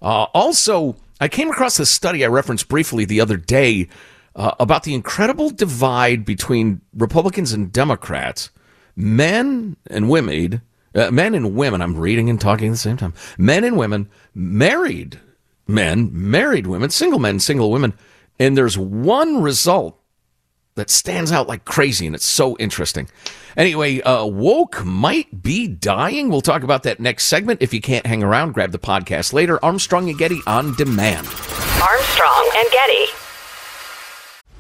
Uh, 0.02 0.24
also, 0.34 0.96
I 1.20 1.28
came 1.28 1.50
across 1.50 1.78
this 1.78 1.90
study 1.90 2.24
I 2.24 2.28
referenced 2.28 2.68
briefly 2.68 3.06
the 3.06 3.22
other 3.22 3.38
day 3.38 3.90
uh, 4.36 4.52
about 4.60 4.84
the 4.84 4.94
incredible 4.94 5.50
divide 5.50 6.26
between 6.26 6.82
Republicans 6.96 7.52
and 7.52 7.72
Democrats, 7.72 8.52
men 8.96 9.76
and 9.88 10.10
women, 10.10 10.62
uh, 10.96 11.12
men 11.12 11.36
and 11.36 11.56
women. 11.56 11.82
I'm 11.82 11.98
reading 11.98 12.30
and 12.30 12.40
talking 12.40 12.68
at 12.70 12.72
the 12.72 12.78
same 12.78 12.98
time. 12.98 13.14
Men 13.38 13.64
and 13.64 13.78
women, 13.78 14.10
married 14.34 15.20
men, 15.68 16.10
married 16.12 16.68
women, 16.68 16.90
single 16.90 17.20
men, 17.20 17.40
single 17.40 17.72
women, 17.72 17.94
and 18.40 18.58
there's 18.58 18.78
one 18.78 19.42
result 19.42 19.99
that 20.80 20.90
stands 20.90 21.32
out 21.32 21.48
like 21.48 21.66
crazy, 21.66 22.06
and 22.08 22.16
it's 22.16 22.26
so 22.26 22.58
interesting. 22.58 23.08
Anyway, 23.56 24.02
uh, 24.02 24.26
woke 24.26 24.84
might 24.84 25.44
be 25.44 25.68
dying. 25.68 26.30
We'll 26.30 26.42
talk 26.42 26.64
about 26.64 26.84
that 26.84 27.00
next 27.00 27.26
segment. 27.26 27.62
If 27.62 27.74
you 27.74 27.82
can't 27.82 28.06
hang 28.06 28.24
around, 28.24 28.54
grab 28.54 28.72
the 28.72 28.80
podcast 28.80 29.34
later. 29.34 29.64
Armstrong 29.64 30.10
and 30.10 30.18
Getty 30.18 30.40
on 30.48 30.74
demand. 30.76 31.28
Armstrong 31.28 32.52
and 32.56 32.72
Getty. 32.72 33.29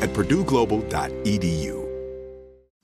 at 0.00 0.10
purdueglobal.edu. 0.10 1.89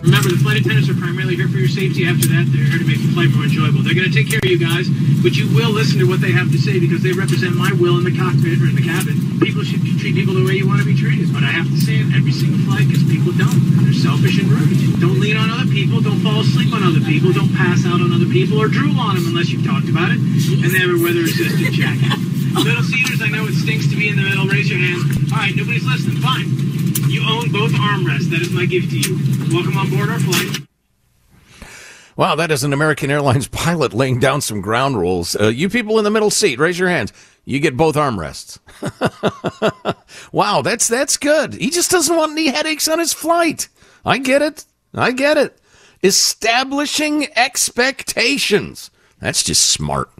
Remember, 0.00 0.32
the 0.32 0.40
flight 0.40 0.56
attendants 0.56 0.88
are 0.88 0.96
primarily 0.96 1.36
here 1.36 1.48
for 1.48 1.60
your 1.60 1.68
safety. 1.68 2.08
After 2.08 2.24
that, 2.32 2.48
they're 2.48 2.64
here 2.64 2.80
to 2.80 2.88
make 2.88 3.04
the 3.04 3.12
flight 3.12 3.28
more 3.36 3.44
enjoyable. 3.44 3.84
They're 3.84 3.96
going 3.96 4.08
to 4.08 4.16
take 4.16 4.32
care 4.32 4.40
of 4.40 4.48
you 4.48 4.56
guys, 4.56 4.88
but 5.20 5.36
you 5.36 5.44
will 5.52 5.68
listen 5.76 6.00
to 6.00 6.08
what 6.08 6.24
they 6.24 6.32
have 6.32 6.48
to 6.48 6.56
say 6.56 6.80
because 6.80 7.04
they 7.04 7.12
represent 7.12 7.52
my 7.52 7.68
will 7.76 8.00
in 8.00 8.04
the 8.08 8.16
cockpit 8.16 8.64
or 8.64 8.72
in 8.72 8.76
the 8.76 8.84
cabin. 8.84 9.20
People 9.44 9.60
should 9.60 9.84
treat 10.00 10.16
people 10.16 10.32
the 10.32 10.44
way 10.44 10.56
you 10.56 10.64
want 10.64 10.80
to 10.80 10.88
be 10.88 10.96
treated. 10.96 11.28
But 11.28 11.44
I 11.44 11.52
have 11.52 11.68
to 11.68 11.76
say 11.76 12.00
it 12.00 12.08
every 12.16 12.32
single 12.32 12.56
flight 12.64 12.88
because 12.88 13.04
people 13.04 13.36
don't. 13.36 13.60
They're 13.84 13.92
selfish 13.92 14.40
and 14.40 14.48
rude. 14.48 15.04
Don't 15.04 15.20
lean 15.20 15.36
on 15.36 15.52
other 15.52 15.68
people. 15.68 16.00
Don't 16.00 16.24
fall 16.24 16.40
asleep 16.40 16.72
on 16.72 16.80
other 16.80 17.04
people. 17.04 17.36
Don't 17.36 17.52
pass 17.52 17.84
out 17.84 18.00
on 18.00 18.08
other 18.08 18.28
people 18.32 18.56
or 18.56 18.72
drool 18.72 18.96
on 18.96 19.20
them 19.20 19.28
unless 19.28 19.52
you've 19.52 19.68
talked 19.68 19.92
about 19.92 20.08
it. 20.08 20.16
And 20.16 20.68
they 20.72 20.80
have 20.80 20.96
a 20.96 21.00
weather-resistant 21.00 21.76
jacket. 21.76 22.16
Little 22.56 22.82
Cedars, 22.82 23.20
I 23.20 23.28
know 23.28 23.44
it 23.46 23.54
stinks 23.54 23.86
to 23.92 23.96
be 24.00 24.08
in 24.08 24.16
the 24.16 24.24
middle. 24.24 24.48
Raise 24.48 24.72
your 24.72 24.80
hands. 24.80 25.04
All 25.28 25.44
right, 25.44 25.52
nobody's 25.52 25.84
listening. 25.84 26.24
Fine. 26.24 26.48
You 27.12 27.26
own 27.26 27.52
both 27.52 27.72
armrests. 27.76 28.30
That 28.30 28.40
is 28.40 28.50
my 28.50 28.66
gift 28.66 28.90
to 28.90 28.98
you. 28.98 29.18
Welcome 29.50 29.76
on 29.78 29.89
board 29.90 30.08
our 30.08 30.18
flight. 30.18 30.66
Wow, 32.16 32.34
that 32.34 32.50
is 32.50 32.64
an 32.64 32.72
American 32.72 33.10
Airlines 33.10 33.48
pilot 33.48 33.94
laying 33.94 34.20
down 34.20 34.40
some 34.40 34.60
ground 34.60 34.98
rules. 34.98 35.36
Uh, 35.36 35.48
you 35.48 35.68
people 35.68 35.98
in 35.98 36.04
the 36.04 36.10
middle 36.10 36.30
seat, 36.30 36.58
raise 36.58 36.78
your 36.78 36.88
hands. 36.88 37.12
You 37.44 37.60
get 37.60 37.76
both 37.76 37.96
armrests. 37.96 38.58
wow, 40.32 40.62
that's 40.62 40.86
that's 40.86 41.16
good. 41.16 41.54
He 41.54 41.70
just 41.70 41.90
doesn't 41.90 42.14
want 42.14 42.32
any 42.32 42.48
headaches 42.48 42.88
on 42.88 42.98
his 42.98 43.12
flight. 43.12 43.68
I 44.04 44.18
get 44.18 44.42
it. 44.42 44.64
I 44.94 45.12
get 45.12 45.36
it. 45.36 45.58
Establishing 46.02 47.28
expectations. 47.36 48.90
That's 49.20 49.42
just 49.42 49.66
smart. 49.66 50.10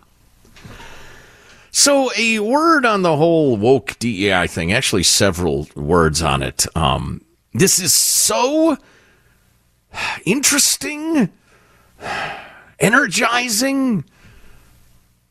So, 1.70 2.10
a 2.16 2.40
word 2.40 2.84
on 2.84 3.02
the 3.02 3.16
whole 3.16 3.56
woke 3.56 3.96
DEI 3.98 4.46
thing, 4.48 4.72
actually, 4.72 5.04
several 5.04 5.68
words 5.76 6.20
on 6.20 6.42
it. 6.42 6.66
Um, 6.76 7.22
this 7.54 7.78
is 7.78 7.92
so 7.92 8.76
interesting, 10.24 11.30
energizing, 12.78 14.04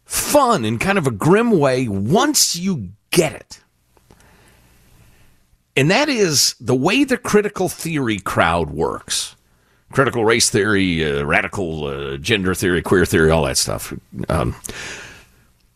fun 0.05 0.65
in 0.65 0.79
kind 0.79 0.97
of 0.97 1.07
a 1.07 1.11
grim 1.11 1.51
way 1.59 1.87
once 1.87 2.55
you 2.55 2.89
get 3.11 3.33
it. 3.33 3.61
And 5.75 5.89
that 5.89 6.09
is 6.09 6.55
the 6.59 6.75
way 6.75 7.03
the 7.03 7.17
critical 7.17 7.69
theory 7.69 8.19
crowd 8.19 8.69
works 8.71 9.35
critical 9.91 10.23
race 10.25 10.49
theory, 10.49 11.03
uh, 11.03 11.23
radical 11.23 11.85
uh, 11.85 12.17
gender 12.17 12.53
theory, 12.53 12.81
queer 12.81 13.05
theory, 13.05 13.31
all 13.31 13.43
that 13.43 13.57
stuff. 13.57 13.93
Um, 14.27 14.55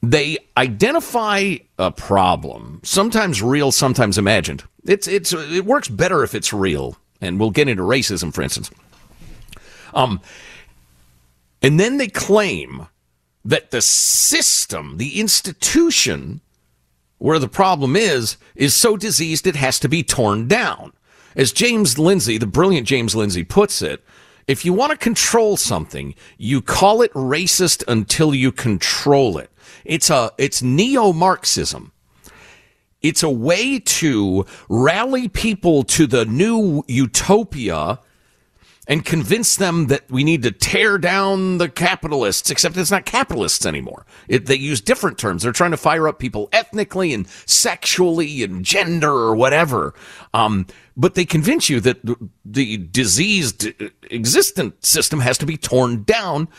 they 0.01 0.37
identify 0.57 1.55
a 1.79 1.91
problem, 1.91 2.81
sometimes 2.83 3.41
real, 3.41 3.71
sometimes 3.71 4.17
imagined. 4.17 4.63
It's 4.85 5.07
it's 5.07 5.33
it 5.33 5.65
works 5.65 5.87
better 5.87 6.23
if 6.23 6.35
it's 6.35 6.51
real, 6.51 6.97
and 7.23 7.39
we'll 7.39 7.51
get 7.51 7.69
into 7.69 7.83
racism, 7.83 8.33
for 8.33 8.41
instance. 8.41 8.69
Um, 9.93 10.19
and 11.61 11.79
then 11.79 11.97
they 11.97 12.07
claim 12.07 12.87
that 13.45 13.71
the 13.71 13.81
system, 13.81 14.97
the 14.97 15.19
institution 15.19 16.41
where 17.19 17.39
the 17.39 17.47
problem 17.47 17.95
is, 17.95 18.37
is 18.55 18.73
so 18.73 18.97
diseased 18.97 19.47
it 19.47 19.55
has 19.55 19.79
to 19.79 19.87
be 19.87 20.03
torn 20.03 20.47
down. 20.47 20.91
As 21.35 21.53
James 21.53 21.97
Lindsay, 21.97 22.37
the 22.37 22.45
brilliant 22.45 22.85
James 22.85 23.15
Lindsay 23.15 23.43
puts 23.43 23.81
it, 23.81 24.03
if 24.45 24.65
you 24.65 24.73
want 24.73 24.91
to 24.91 24.97
control 24.97 25.55
something, 25.55 26.15
you 26.37 26.61
call 26.61 27.01
it 27.01 27.13
racist 27.13 27.83
until 27.87 28.35
you 28.35 28.51
control 28.51 29.37
it. 29.37 29.49
It's 29.85 30.09
a 30.09 30.31
it's 30.37 30.61
neo-Marxism. 30.61 31.92
It's 33.03 33.21
a 33.21 33.29
way 33.29 33.79
to 33.79 34.45
rally 34.69 35.27
people 35.27 35.83
to 35.83 36.07
the 36.07 36.25
new 36.25 36.83
utopia 36.87 37.99
and 38.87 39.05
convince 39.05 39.55
them 39.55 39.87
that 39.87 40.09
we 40.11 40.23
need 40.23 40.43
to 40.43 40.51
tear 40.51 40.97
down 40.97 41.57
the 41.57 41.69
capitalists, 41.69 42.49
except 42.49 42.75
it's 42.75 42.91
not 42.91 43.05
capitalists 43.05 43.65
anymore. 43.65 44.05
It, 44.27 44.45
they 44.45 44.55
use 44.55 44.81
different 44.81 45.17
terms. 45.17 45.43
They're 45.43 45.53
trying 45.53 45.71
to 45.71 45.77
fire 45.77 46.07
up 46.07 46.19
people 46.19 46.49
ethnically 46.51 47.13
and 47.13 47.27
sexually 47.45 48.43
and 48.43 48.65
gender 48.65 49.11
or 49.11 49.35
whatever. 49.35 49.93
Um, 50.33 50.67
but 50.97 51.15
they 51.15 51.25
convince 51.25 51.69
you 51.69 51.79
that 51.79 51.99
the 52.43 52.77
diseased 52.77 53.71
existent 54.11 54.85
system 54.85 55.21
has 55.21 55.37
to 55.37 55.45
be 55.45 55.57
torn 55.57 56.03
down. 56.03 56.49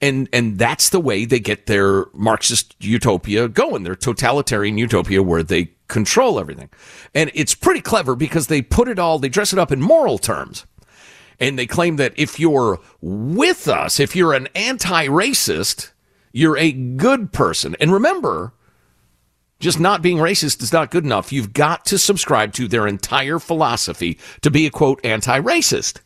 And, 0.00 0.28
and 0.32 0.58
that's 0.58 0.88
the 0.88 1.00
way 1.00 1.24
they 1.24 1.38
get 1.38 1.66
their 1.66 2.06
Marxist 2.12 2.74
utopia 2.80 3.48
going, 3.48 3.84
their 3.84 3.94
totalitarian 3.94 4.76
utopia 4.76 5.22
where 5.22 5.44
they 5.44 5.70
control 5.92 6.40
everything. 6.40 6.70
And 7.14 7.30
it's 7.34 7.54
pretty 7.54 7.80
clever 7.80 8.16
because 8.16 8.48
they 8.48 8.62
put 8.62 8.88
it 8.88 8.98
all, 8.98 9.18
they 9.18 9.28
dress 9.28 9.52
it 9.52 9.58
up 9.58 9.70
in 9.70 9.80
moral 9.80 10.18
terms 10.18 10.66
and 11.38 11.58
they 11.58 11.66
claim 11.66 11.96
that 11.96 12.12
if 12.16 12.38
you're 12.38 12.78
with 13.00 13.68
us, 13.68 14.00
if 14.00 14.16
you're 14.16 14.32
an 14.32 14.48
anti 14.54 15.06
racist, 15.06 15.90
you're 16.32 16.56
a 16.56 16.72
good 16.72 17.32
person. 17.32 17.76
And 17.80 17.92
remember, 17.92 18.54
just 19.58 19.78
not 19.78 20.02
being 20.02 20.18
racist 20.18 20.62
is 20.62 20.72
not 20.72 20.90
good 20.90 21.04
enough. 21.04 21.32
You've 21.32 21.52
got 21.52 21.84
to 21.86 21.98
subscribe 21.98 22.52
to 22.54 22.68
their 22.68 22.86
entire 22.86 23.38
philosophy 23.38 24.18
to 24.40 24.50
be 24.50 24.66
a 24.66 24.70
quote 24.70 25.04
anti 25.04 25.40
racist. 25.40 26.00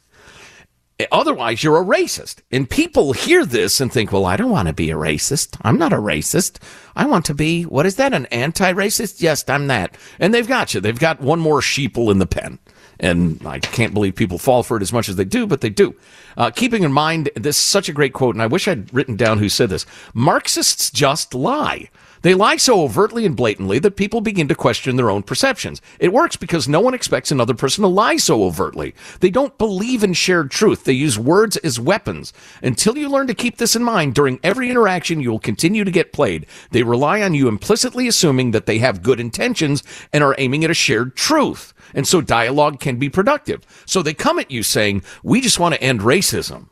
Otherwise, 1.13 1.63
you're 1.63 1.81
a 1.81 1.85
racist. 1.85 2.37
And 2.51 2.69
people 2.69 3.13
hear 3.13 3.45
this 3.45 3.81
and 3.81 3.93
think, 3.93 4.13
well, 4.13 4.25
I 4.25 4.37
don't 4.37 4.51
want 4.51 4.69
to 4.69 4.75
be 4.75 4.91
a 4.91 4.97
racist. 4.97 5.59
I'm 5.63 5.77
not 5.77 5.93
a 5.93 5.97
racist. 5.97 6.59
I 6.95 7.05
want 7.05 7.27
to 7.27 7.35
be, 7.35 7.65
what 7.65 7.85
is 7.85 7.97
that, 7.97 8.15
an 8.15 8.27
anti 8.27 8.73
racist? 8.73 9.21
Yes, 9.21 9.45
I'm 9.49 9.67
that. 9.67 9.97
And 10.19 10.33
they've 10.33 10.49
got 10.49 10.73
you. 10.73 10.81
They've 10.81 10.99
got 10.99 11.21
one 11.21 11.39
more 11.39 11.61
sheeple 11.61 12.11
in 12.11 12.19
the 12.19 12.27
pen. 12.27 12.59
And 12.99 13.47
I 13.47 13.59
can't 13.59 13.93
believe 13.93 14.15
people 14.15 14.39
fall 14.39 14.63
for 14.63 14.79
it 14.79 14.83
as 14.83 14.93
much 14.93 15.11
as 15.11 15.17
they 15.17 15.25
do, 15.27 15.47
but 15.47 15.61
they 15.61 15.69
do. 15.69 15.95
Uh, 16.39 16.51
keeping 16.51 16.83
in 16.83 16.93
mind, 16.93 17.29
this 17.37 17.59
is 17.59 17.63
such 17.63 17.91
a 17.91 17.93
great 17.93 18.15
quote, 18.15 18.35
and 18.35 18.41
I 18.41 18.47
wish 18.47 18.67
I'd 18.67 18.93
written 18.95 19.17
down 19.17 19.39
who 19.39 19.51
said 19.51 19.69
this 19.69 19.85
Marxists 20.15 20.91
just 20.91 21.35
lie. 21.35 21.91
They 22.27 22.35
lie 22.35 22.57
so 22.57 22.83
overtly 22.83 23.25
and 23.25 23.37
blatantly 23.37 23.79
that 23.79 23.95
people 23.95 24.21
begin 24.21 24.49
to 24.49 24.57
question 24.57 24.97
their 24.97 25.11
own 25.11 25.23
perceptions. 25.23 25.81
It 26.01 26.13
works 26.13 26.35
because 26.35 26.67
no 26.67 26.81
one 26.81 26.93
expects 26.93 27.31
another 27.31 27.55
person 27.55 27.83
to 27.83 27.89
lie 27.89 28.17
so 28.17 28.43
overtly. 28.43 28.97
They 29.21 29.31
don't 29.31 29.57
believe 29.59 30.03
in 30.03 30.13
shared 30.13 30.51
truth. 30.51 30.83
They 30.83 30.93
use 30.93 31.21
words 31.21 31.57
as 31.59 31.79
weapons. 31.79 32.33
Until 32.65 32.99
you 32.99 33.09
learn 33.09 33.29
to 33.29 33.35
keep 33.35 33.59
this 33.59 33.77
in 33.77 33.85
mind 33.85 34.17
during 34.17 34.41
every 34.43 34.69
interaction, 34.69 35.21
you 35.21 35.31
will 35.31 35.39
continue 35.39 35.85
to 35.85 35.91
get 35.93 36.13
played. 36.13 36.47
They 36.73 36.83
rely 36.83 37.23
on 37.23 37.35
you 37.35 37.47
implicitly 37.47 38.09
assuming 38.09 38.51
that 38.51 38.67
they 38.67 38.79
have 38.79 39.05
good 39.05 39.21
intentions 39.21 39.85
and 40.13 40.25
are 40.25 40.35
aiming 40.37 40.65
at 40.65 40.71
a 40.73 40.75
shared 40.75 41.15
truth. 41.15 41.73
And 41.95 42.09
so 42.09 42.21
dialogue 42.21 42.81
can 42.81 42.97
be 42.97 43.09
productive. 43.09 43.65
So 43.87 44.03
they 44.03 44.15
come 44.15 44.41
at 44.41 44.51
you 44.51 44.65
saying, 44.65 45.05
we 45.23 45.41
just 45.41 45.61
want 45.61 45.77
to 45.77 45.81
end 45.81 46.01
racism. 46.01 46.71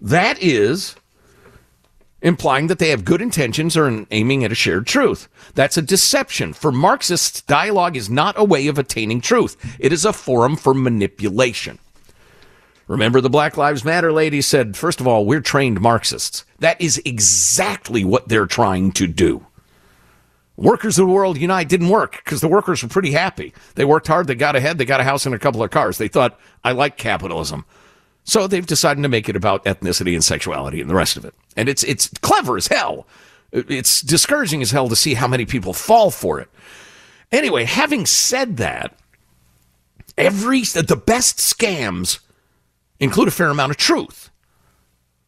That 0.00 0.42
is 0.42 0.96
implying 2.24 2.66
that 2.68 2.80
they 2.80 2.88
have 2.88 3.04
good 3.04 3.20
intentions 3.20 3.76
or 3.76 4.06
aiming 4.10 4.42
at 4.42 4.50
a 4.50 4.56
shared 4.56 4.86
truth. 4.86 5.28
That's 5.54 5.76
a 5.76 5.82
deception. 5.82 6.54
For 6.54 6.72
Marxists, 6.72 7.42
dialogue 7.42 7.96
is 7.96 8.10
not 8.10 8.34
a 8.38 8.42
way 8.42 8.66
of 8.66 8.78
attaining 8.78 9.20
truth. 9.20 9.56
It 9.78 9.92
is 9.92 10.04
a 10.04 10.12
forum 10.12 10.56
for 10.56 10.74
manipulation. 10.74 11.78
Remember 12.88 13.20
the 13.20 13.30
Black 13.30 13.56
Lives 13.56 13.84
Matter 13.84 14.10
lady 14.10 14.40
said, 14.40 14.76
first 14.76 15.00
of 15.00 15.06
all, 15.06 15.26
we're 15.26 15.40
trained 15.40 15.80
Marxists. 15.80 16.44
That 16.58 16.80
is 16.80 17.00
exactly 17.04 18.04
what 18.04 18.28
they're 18.28 18.46
trying 18.46 18.92
to 18.92 19.06
do. 19.06 19.46
Workers 20.56 20.98
of 20.98 21.06
the 21.06 21.12
World 21.12 21.36
Unite 21.36 21.68
didn't 21.68 21.88
work 21.88 22.22
because 22.24 22.40
the 22.40 22.48
workers 22.48 22.82
were 22.82 22.88
pretty 22.88 23.10
happy. 23.10 23.52
They 23.74 23.84
worked 23.84 24.06
hard, 24.06 24.28
they 24.28 24.34
got 24.34 24.56
ahead, 24.56 24.78
they 24.78 24.84
got 24.84 25.00
a 25.00 25.04
house 25.04 25.26
and 25.26 25.34
a 25.34 25.38
couple 25.38 25.62
of 25.62 25.70
cars. 25.70 25.98
They 25.98 26.08
thought, 26.08 26.38
I 26.62 26.72
like 26.72 26.96
capitalism. 26.96 27.64
So 28.24 28.46
they've 28.46 28.66
decided 28.66 29.02
to 29.02 29.08
make 29.08 29.28
it 29.28 29.36
about 29.36 29.64
ethnicity 29.64 30.14
and 30.14 30.24
sexuality 30.24 30.80
and 30.80 30.88
the 30.88 30.94
rest 30.94 31.16
of 31.16 31.24
it. 31.24 31.34
And 31.56 31.68
it's 31.68 31.84
it's 31.84 32.08
clever 32.22 32.56
as 32.56 32.68
hell. 32.68 33.06
It's 33.52 34.00
discouraging 34.00 34.62
as 34.62 34.72
hell 34.72 34.88
to 34.88 34.96
see 34.96 35.14
how 35.14 35.28
many 35.28 35.44
people 35.44 35.72
fall 35.72 36.10
for 36.10 36.40
it. 36.40 36.48
Anyway, 37.30 37.64
having 37.64 38.06
said 38.06 38.56
that, 38.56 38.96
every 40.16 40.62
the 40.62 41.00
best 41.04 41.38
scams 41.38 42.20
include 42.98 43.28
a 43.28 43.32
fair 43.32 43.50
amount 43.50 43.70
of 43.70 43.76
truth. 43.76 44.30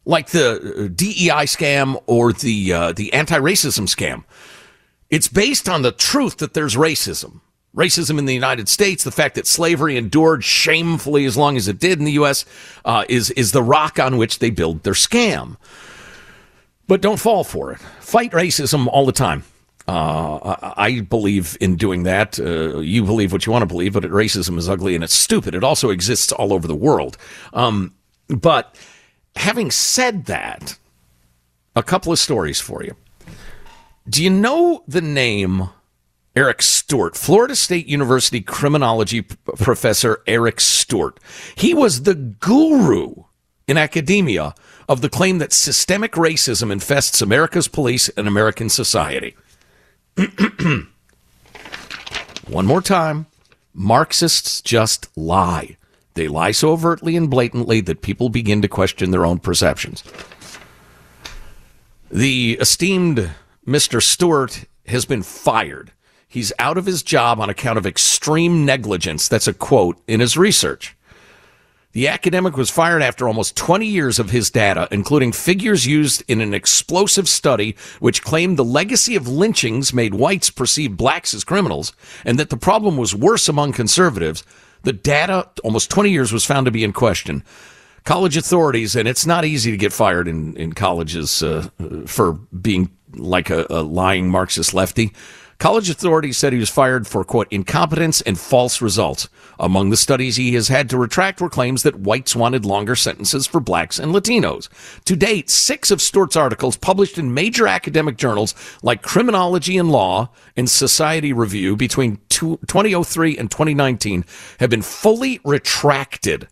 Like 0.03 0.29
the 0.29 0.55
uh, 0.55 0.87
DEI 0.93 1.45
scam 1.45 2.01
or 2.07 2.33
the 2.33 2.73
uh, 2.73 2.91
the 2.93 3.13
anti-racism 3.13 3.87
scam. 3.87 4.23
It's 5.09 5.27
based 5.27 5.69
on 5.69 5.83
the 5.83 5.91
truth 5.91 6.37
that 6.37 6.53
there's 6.53 6.75
racism. 6.75 7.41
Racism 7.77 8.17
in 8.17 8.25
the 8.25 8.33
United 8.33 8.67
States, 8.67 9.03
the 9.03 9.11
fact 9.11 9.35
that 9.35 9.45
slavery 9.45 9.97
endured 9.97 10.43
shamefully 10.43 11.25
as 11.25 11.37
long 11.37 11.57
as 11.57 11.67
it 11.67 11.77
did 11.77 11.99
in 11.99 12.05
the 12.05 12.13
U.S., 12.13 12.43
uh, 12.83 13.05
is, 13.07 13.29
is 13.31 13.51
the 13.51 13.61
rock 13.61 13.99
on 13.99 14.17
which 14.17 14.39
they 14.39 14.49
build 14.49 14.81
their 14.81 14.93
scam. 14.93 15.57
But 16.87 17.01
don't 17.01 17.19
fall 17.19 17.43
for 17.43 17.71
it. 17.71 17.79
Fight 17.99 18.31
racism 18.31 18.87
all 18.87 19.05
the 19.05 19.11
time. 19.11 19.43
Uh, 19.87 20.73
I 20.75 21.01
believe 21.01 21.55
in 21.61 21.75
doing 21.75 22.03
that. 22.03 22.39
Uh, 22.39 22.79
you 22.79 23.03
believe 23.03 23.31
what 23.31 23.45
you 23.45 23.51
want 23.51 23.61
to 23.61 23.67
believe, 23.67 23.93
but 23.93 24.03
racism 24.03 24.57
is 24.57 24.67
ugly 24.67 24.95
and 24.95 25.03
it's 25.03 25.13
stupid. 25.13 25.53
It 25.53 25.63
also 25.63 25.91
exists 25.91 26.31
all 26.31 26.53
over 26.53 26.67
the 26.67 26.75
world. 26.75 27.15
Um, 27.53 27.93
but 28.27 28.75
having 29.35 29.69
said 29.69 30.25
that, 30.25 30.77
a 31.75 31.83
couple 31.83 32.11
of 32.11 32.17
stories 32.17 32.59
for 32.59 32.83
you. 32.83 32.95
Do 34.09 34.23
you 34.23 34.31
know 34.31 34.83
the 34.87 35.01
name 35.01 35.69
Eric 36.37 36.61
Stewart, 36.61 37.17
Florida 37.17 37.55
State 37.55 37.87
University 37.87 38.41
criminology 38.41 39.23
p- 39.23 39.35
professor 39.55 40.21
Eric 40.27 40.61
Stewart? 40.61 41.19
He 41.55 41.73
was 41.73 42.03
the 42.03 42.13
guru 42.13 43.23
in 43.67 43.75
academia 43.75 44.53
of 44.87 45.01
the 45.01 45.09
claim 45.09 45.39
that 45.39 45.51
systemic 45.51 46.11
racism 46.11 46.71
infests 46.71 47.23
America's 47.23 47.67
police 47.67 48.09
and 48.09 48.27
American 48.27 48.69
society. 48.69 49.35
One 52.47 52.67
more 52.67 52.83
time. 52.83 53.25
Marxists 53.73 54.61
just 54.61 55.09
lie. 55.17 55.75
They 56.13 56.27
lie 56.27 56.51
so 56.51 56.69
overtly 56.71 57.17
and 57.17 57.31
blatantly 57.31 57.81
that 57.81 58.03
people 58.03 58.29
begin 58.29 58.61
to 58.61 58.67
question 58.67 59.09
their 59.09 59.25
own 59.25 59.39
perceptions. 59.39 60.03
The 62.11 62.59
esteemed 62.61 63.31
Mr. 63.65 63.99
Stewart 64.03 64.65
has 64.85 65.05
been 65.05 65.23
fired. 65.23 65.93
He's 66.27 66.51
out 66.59 66.77
of 66.77 66.85
his 66.85 67.03
job 67.03 67.39
on 67.39 67.49
account 67.49 67.77
of 67.77 67.85
extreme 67.85 68.65
negligence. 68.65 69.27
That's 69.27 69.47
a 69.47 69.53
quote 69.53 69.97
in 70.07 70.19
his 70.19 70.37
research. 70.37 70.97
The 71.93 72.09
academic 72.09 72.57
was 72.57 72.69
fired 72.69 73.01
after 73.01 73.27
almost 73.27 73.55
20 73.55 73.87
years 73.87 74.19
of 74.19 74.29
his 74.29 74.51
data, 74.51 74.87
including 74.91 75.31
figures 75.31 75.87
used 75.87 76.23
in 76.27 76.41
an 76.41 76.53
explosive 76.53 77.27
study 77.27 77.75
which 77.99 78.23
claimed 78.23 78.57
the 78.57 78.63
legacy 78.63 79.15
of 79.15 79.27
lynchings 79.27 79.93
made 79.93 80.13
whites 80.13 80.51
perceive 80.51 80.97
blacks 80.97 81.33
as 81.33 81.43
criminals 81.43 81.93
and 82.23 82.37
that 82.37 82.51
the 82.51 82.57
problem 82.57 82.97
was 82.97 83.15
worse 83.15 83.49
among 83.49 83.71
conservatives. 83.71 84.43
The 84.83 84.93
data, 84.93 85.49
almost 85.63 85.89
20 85.89 86.11
years, 86.11 86.31
was 86.31 86.45
found 86.45 86.65
to 86.65 86.71
be 86.71 86.83
in 86.83 86.93
question. 86.93 87.43
College 88.03 88.37
authorities, 88.37 88.95
and 88.95 89.07
it's 89.07 89.25
not 89.25 89.43
easy 89.43 89.71
to 89.71 89.77
get 89.77 89.91
fired 89.91 90.27
in, 90.27 90.55
in 90.55 90.73
colleges 90.73 91.41
uh, 91.41 91.67
for 92.05 92.33
being 92.33 92.91
like 93.15 93.49
a, 93.49 93.65
a 93.69 93.81
lying 93.81 94.29
Marxist 94.29 94.73
lefty. 94.73 95.13
College 95.59 95.89
authorities 95.89 96.37
said 96.37 96.53
he 96.53 96.59
was 96.59 96.69
fired 96.69 97.07
for, 97.07 97.23
quote, 97.23 97.47
incompetence 97.49 98.21
and 98.21 98.37
false 98.37 98.79
results. 98.79 99.27
Among 99.59 99.89
the 99.89 99.97
studies 99.97 100.35
he 100.35 100.53
has 100.53 100.67
had 100.67 100.87
to 100.91 100.99
retract 100.99 101.41
were 101.41 101.49
claims 101.49 101.81
that 101.81 101.99
whites 101.99 102.35
wanted 102.35 102.63
longer 102.63 102.95
sentences 102.95 103.47
for 103.47 103.59
blacks 103.59 103.97
and 103.97 104.13
Latinos. 104.13 104.69
To 105.05 105.15
date, 105.15 105.49
six 105.49 105.89
of 105.89 105.99
Stewart's 105.99 106.35
articles 106.35 106.77
published 106.77 107.17
in 107.17 107.33
major 107.33 107.67
academic 107.67 108.17
journals 108.17 108.53
like 108.83 109.01
Criminology 109.01 109.77
and 109.77 109.91
Law 109.91 110.29
and 110.55 110.69
Society 110.69 111.33
Review 111.33 111.75
between 111.75 112.19
2003 112.29 113.35
and 113.35 113.49
2019 113.49 114.25
have 114.59 114.69
been 114.69 114.83
fully 114.83 115.39
retracted 115.43 116.47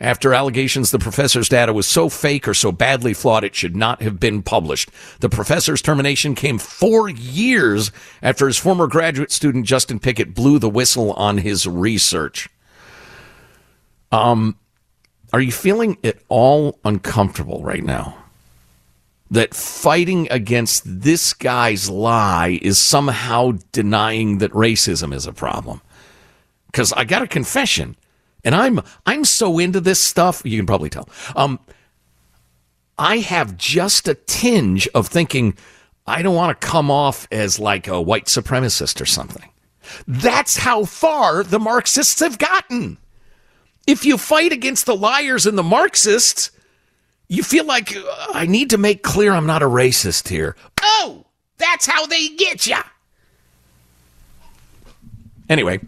after 0.00 0.34
allegations 0.34 0.90
the 0.90 0.98
professor's 0.98 1.48
data 1.48 1.72
was 1.72 1.86
so 1.86 2.08
fake 2.08 2.48
or 2.48 2.54
so 2.54 2.72
badly 2.72 3.14
flawed 3.14 3.44
it 3.44 3.54
should 3.54 3.76
not 3.76 4.02
have 4.02 4.18
been 4.18 4.42
published. 4.42 4.90
The 5.20 5.28
professor's 5.28 5.82
termination 5.82 6.34
came 6.34 6.58
four 6.58 7.08
years 7.08 7.92
after 8.22 8.46
his 8.46 8.58
former 8.58 8.86
graduate 8.86 9.30
student 9.30 9.66
Justin 9.66 10.00
Pickett 10.00 10.34
blew 10.34 10.58
the 10.58 10.68
whistle 10.68 11.12
on 11.12 11.38
his 11.38 11.66
research. 11.66 12.48
Um, 14.10 14.56
are 15.32 15.40
you 15.40 15.52
feeling 15.52 15.98
at 16.04 16.18
all 16.28 16.78
uncomfortable 16.84 17.62
right 17.64 17.82
now? 17.82 18.16
That 19.30 19.54
fighting 19.54 20.28
against 20.30 20.82
this 20.84 21.32
guy's 21.32 21.90
lie 21.90 22.60
is 22.62 22.78
somehow 22.78 23.58
denying 23.72 24.38
that 24.38 24.52
racism 24.52 25.12
is 25.12 25.26
a 25.26 25.32
problem. 25.32 25.80
Because 26.66 26.92
I 26.92 27.04
got 27.04 27.22
a 27.22 27.26
confession. 27.26 27.96
And 28.44 28.54
I'm 28.54 28.80
I'm 29.06 29.24
so 29.24 29.58
into 29.58 29.80
this 29.80 30.00
stuff, 30.00 30.42
you 30.44 30.58
can 30.58 30.66
probably 30.66 30.90
tell. 30.90 31.08
Um, 31.34 31.58
I 32.98 33.18
have 33.18 33.56
just 33.56 34.06
a 34.06 34.14
tinge 34.14 34.86
of 34.88 35.08
thinking 35.08 35.56
I 36.06 36.22
don't 36.22 36.34
want 36.34 36.60
to 36.60 36.66
come 36.66 36.90
off 36.90 37.26
as 37.32 37.58
like 37.58 37.88
a 37.88 38.00
white 38.00 38.26
supremacist 38.26 39.00
or 39.00 39.06
something. 39.06 39.48
That's 40.06 40.56
how 40.58 40.84
far 40.84 41.42
the 41.42 41.58
Marxists 41.58 42.20
have 42.20 42.38
gotten. 42.38 42.98
If 43.86 44.04
you 44.04 44.16
fight 44.16 44.52
against 44.52 44.86
the 44.86 44.96
liars 44.96 45.46
and 45.46 45.58
the 45.58 45.62
Marxists, 45.62 46.50
you 47.28 47.42
feel 47.42 47.64
like 47.64 47.96
uh, 47.96 48.26
I 48.32 48.46
need 48.46 48.70
to 48.70 48.78
make 48.78 49.02
clear 49.02 49.32
I'm 49.32 49.46
not 49.46 49.62
a 49.62 49.68
racist 49.68 50.28
here. 50.28 50.56
Oh, 50.82 51.26
that's 51.58 51.86
how 51.86 52.06
they 52.06 52.28
get 52.28 52.66
you. 52.66 52.76
Anyway, 55.48 55.80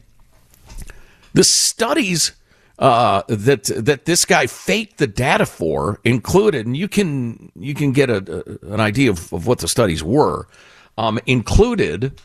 the 1.33 1.45
studies 1.45 2.33
uh, 2.79 3.23
that 3.29 3.65
that 3.65 4.05
this 4.05 4.25
guy 4.25 4.47
faked 4.47 4.99
the 4.99 5.07
data 5.07 5.47
for 5.47 6.01
included, 6.05 6.67
and 6.67 6.77
you 6.77 6.89
can 6.89 7.51
you 7.57 7.75
can 7.75 7.93
get 7.93 8.11
a, 8.11 8.17
a 8.17 8.73
an 8.75 8.81
idea 8.81 9.11
of, 9.11 9.33
of, 9.33 9.47
what 9.47 9.59
the 9.61 9.69
studies 9.69 10.03
were. 10.03 10.47
Um, 10.99 11.19
included 11.27 12.21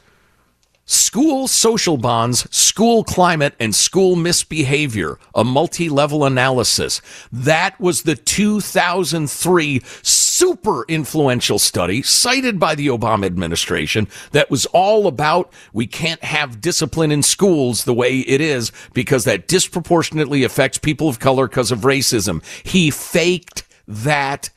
school 0.92 1.48
social 1.48 1.98
bonds, 1.98 2.48
school 2.56 3.04
climate, 3.04 3.56
and 3.60 3.74
school 3.74 4.16
misbehavior, 4.16 5.18
a 5.34 5.44
multi 5.44 5.88
level 5.88 6.26
analysis. 6.26 7.02
That 7.32 7.80
was 7.80 8.04
the 8.04 8.16
2003 8.16 9.82
super 10.02 10.86
influential 10.88 11.60
study 11.60 12.02
cited 12.02 12.60
by 12.60 12.76
the 12.76 12.88
Obama 12.88 13.26
administration 13.26 14.08
that 14.32 14.52
was 14.52 14.66
all 14.68 15.08
about 15.08 15.54
we 15.72 15.88
can't 15.88 16.24
have 16.24 16.60
discipline 16.60 17.12
in 17.12 17.24
schools 17.24 17.86
the 17.86 17.94
way 17.94 18.20
it 18.20 18.42
is 18.42 18.72
because 18.94 19.24
that 19.24 19.48
disproportionately 19.48 20.44
affects 20.44 20.78
people 20.78 21.08
of 21.08 21.20
color 21.20 21.48
because 21.48 21.72
of 21.72 21.80
racism. 21.80 22.44
He 22.64 22.92
faked 22.92 23.64
that 23.88 24.50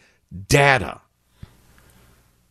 data. 0.48 1.00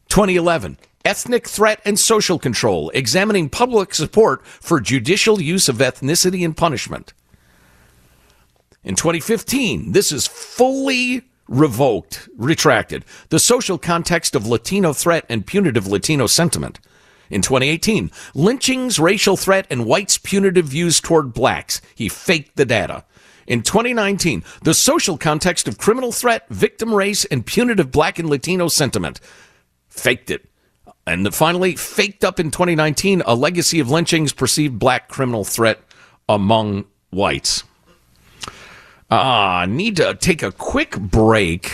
2011 0.08 0.78
ethnic 1.06 1.48
threat 1.48 1.82
and 1.86 2.00
social 2.00 2.40
control, 2.40 2.90
examining 2.94 3.50
public 3.50 3.94
support 3.94 4.46
for 4.46 4.80
judicial 4.80 5.42
use 5.42 5.68
of 5.68 5.78
ethnicity 5.78 6.42
in 6.42 6.54
punishment. 6.54 7.14
In 8.84 8.96
2015, 8.96 9.94
this 9.94 10.12
is 10.12 10.28
fully 10.28 11.24
revoked, 11.48 12.28
retracted. 12.38 13.06
The 13.30 13.40
social 13.40 13.78
context 13.78 14.36
of 14.36 14.48
Latino 14.48 14.94
threat 14.94 15.26
and 15.30 15.46
punitive 15.46 15.88
Latino 15.88 16.28
sentiment. 16.28 16.80
In 17.30 17.42
2018, 17.42 18.12
lynchings, 18.36 19.00
racial 19.00 19.38
threat, 19.38 19.66
and 19.70 19.86
whites' 19.86 20.18
punitive 20.18 20.66
views 20.66 21.00
toward 21.00 21.34
blacks. 21.34 21.82
He 21.96 22.10
faked 22.10 22.58
the 22.58 22.66
data. 22.66 23.06
In 23.48 23.62
2019, 23.62 24.44
the 24.64 24.74
social 24.74 25.18
context 25.18 25.68
of 25.68 25.78
criminal 25.78 26.12
threat, 26.12 26.48
victim 26.50 26.94
race, 26.94 27.26
and 27.26 27.46
punitive 27.46 27.92
black 27.92 28.20
and 28.20 28.30
Latino 28.30 28.68
sentiment. 28.68 29.20
Faked 29.90 30.30
it. 30.30 30.50
And 31.06 31.34
finally, 31.34 31.76
faked 31.76 32.24
up 32.24 32.40
in 32.40 32.50
2019 32.50 33.24
a 33.26 33.36
legacy 33.36 33.80
of 33.80 33.90
lynchings, 33.90 34.34
perceived 34.34 34.80
black 34.80 35.10
criminal 35.10 35.44
threat 35.44 35.82
among 36.30 36.86
whites. 37.10 37.64
Uh, 39.10 39.66
need 39.70 39.98
to 39.98 40.16
take 40.16 40.42
a 40.42 40.52
quick 40.52 40.98
break. 40.98 41.72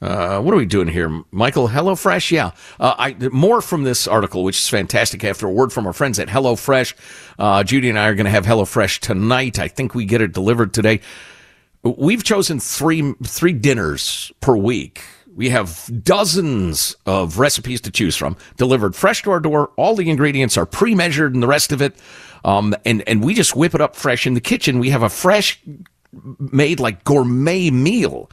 Uh, 0.00 0.40
what 0.40 0.54
are 0.54 0.56
we 0.56 0.66
doing 0.66 0.88
here, 0.88 1.22
Michael? 1.30 1.68
HelloFresh, 1.68 2.30
yeah. 2.30 2.52
Uh, 2.80 2.94
I 2.98 3.28
more 3.30 3.60
from 3.60 3.84
this 3.84 4.08
article, 4.08 4.42
which 4.42 4.58
is 4.58 4.68
fantastic. 4.68 5.22
After 5.22 5.46
a 5.46 5.52
word 5.52 5.72
from 5.72 5.86
our 5.86 5.92
friends 5.92 6.18
at 6.18 6.28
HelloFresh, 6.28 6.94
uh, 7.38 7.62
Judy 7.64 7.88
and 7.88 7.98
I 7.98 8.08
are 8.08 8.14
going 8.14 8.24
to 8.24 8.30
have 8.30 8.46
HelloFresh 8.46 9.00
tonight. 9.00 9.58
I 9.58 9.68
think 9.68 9.94
we 9.94 10.04
get 10.04 10.20
it 10.20 10.32
delivered 10.32 10.72
today. 10.72 11.00
We've 11.82 12.24
chosen 12.24 12.58
three 12.58 13.12
three 13.24 13.52
dinners 13.52 14.32
per 14.40 14.56
week 14.56 15.02
we 15.34 15.48
have 15.50 15.90
dozens 16.02 16.96
of 17.06 17.38
recipes 17.38 17.80
to 17.82 17.90
choose 17.90 18.16
from, 18.16 18.36
delivered 18.56 18.94
fresh 18.94 19.22
to 19.22 19.30
our 19.30 19.40
door. 19.40 19.70
All 19.76 19.94
the 19.94 20.10
ingredients 20.10 20.56
are 20.56 20.66
pre-measured 20.66 21.34
and 21.34 21.42
the 21.42 21.46
rest 21.46 21.72
of 21.72 21.80
it. 21.80 21.94
Um, 22.44 22.74
and, 22.84 23.06
and 23.06 23.22
we 23.24 23.34
just 23.34 23.54
whip 23.56 23.74
it 23.74 23.80
up 23.80 23.96
fresh 23.96 24.26
in 24.26 24.34
the 24.34 24.40
kitchen. 24.40 24.78
We 24.78 24.90
have 24.90 25.02
a 25.02 25.08
fresh 25.08 25.60
made 26.38 26.80
like 26.80 27.04
gourmet 27.04 27.70
meal 27.70 28.30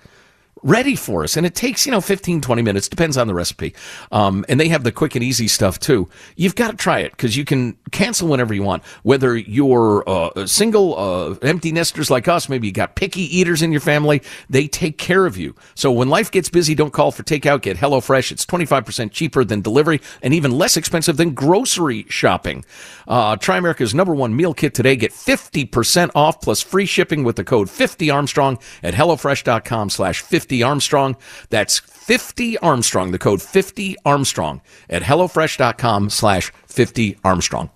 ready 0.64 0.95
for 0.95 1.24
us. 1.24 1.38
And 1.38 1.45
it 1.45 1.55
takes, 1.55 1.86
you 1.86 1.91
know, 1.91 2.01
15, 2.01 2.41
20 2.41 2.62
minutes, 2.62 2.88
depends 2.88 3.18
on 3.18 3.28
the 3.28 3.34
recipe. 3.34 3.74
Um, 4.12 4.45
and 4.49 4.60
they 4.60 4.68
have 4.70 4.84
the 4.84 4.91
quick 4.91 5.16
and 5.16 5.24
easy 5.24 5.47
stuff 5.47 5.80
too. 5.80 6.10
You've 6.36 6.55
got 6.55 6.72
to 6.72 6.78
try 6.78 6.99
it 6.99 7.12
because 7.12 7.38
you 7.38 7.45
can 7.45 7.78
cancel 7.91 8.28
whenever 8.28 8.53
you 8.53 8.64
want. 8.64 8.84
Whether 9.03 9.38
you're 9.38 10.03
uh, 10.07 10.45
single, 10.45 10.97
uh, 10.97 11.36
empty 11.41 11.72
nesters 11.72 12.10
like 12.10 12.28
us, 12.28 12.49
maybe 12.49 12.68
you 12.68 12.74
got 12.74 12.95
picky 12.95 13.22
eaters 13.38 13.62
in 13.62 13.72
your 13.72 13.82
family, 13.82 14.22
they 14.49 14.68
take 14.68 14.97
care 14.97 15.26
of 15.26 15.38
you. 15.38 15.55
So 15.76 15.91
when 15.91 16.10
life 16.10 16.32
gets 16.32 16.49
busy, 16.49 16.76
don't 16.76 16.91
call 16.91 17.12
for 17.12 17.24
takeout, 17.24 17.62
get 17.62 17.78
HelloFresh. 17.78 18.32
It's 18.32 18.45
25% 18.45 19.12
cheaper 19.12 19.43
than 19.43 19.62
delivery 19.62 20.01
and 20.22 20.34
even 20.34 20.51
less 20.51 20.78
expensive 20.78 21.18
than 21.18 21.34
grocery 21.34 22.05
shopping. 22.10 22.66
Uh, 23.07 23.36
try 23.36 23.57
America's 23.57 23.93
number 23.93 24.14
one 24.14 24.36
meal 24.36 24.53
kit 24.53 24.74
today. 24.74 24.95
Get 24.95 25.12
50% 25.12 26.12
off 26.16 26.41
plus 26.41 26.62
free 26.62 26.86
shipping 26.86 27.24
with 27.24 27.36
the 27.36 27.43
code 27.43 27.68
50Armstrong 27.68 28.62
at 28.84 28.93
HelloFresh.com 28.93 29.89
slash 29.89 30.22
50 30.22 30.49
Armstrong. 30.64 31.16
That's 31.50 31.80
50 31.80 32.58
Armstrong, 32.60 33.12
the 33.12 33.20
code 33.20 33.41
50 33.41 33.95
Armstrong 34.06 34.62
at 34.89 35.04
HelloFresh.com 35.04 36.10
slash 36.10 36.52
50 36.68 37.18
Armstrong. 37.24 37.70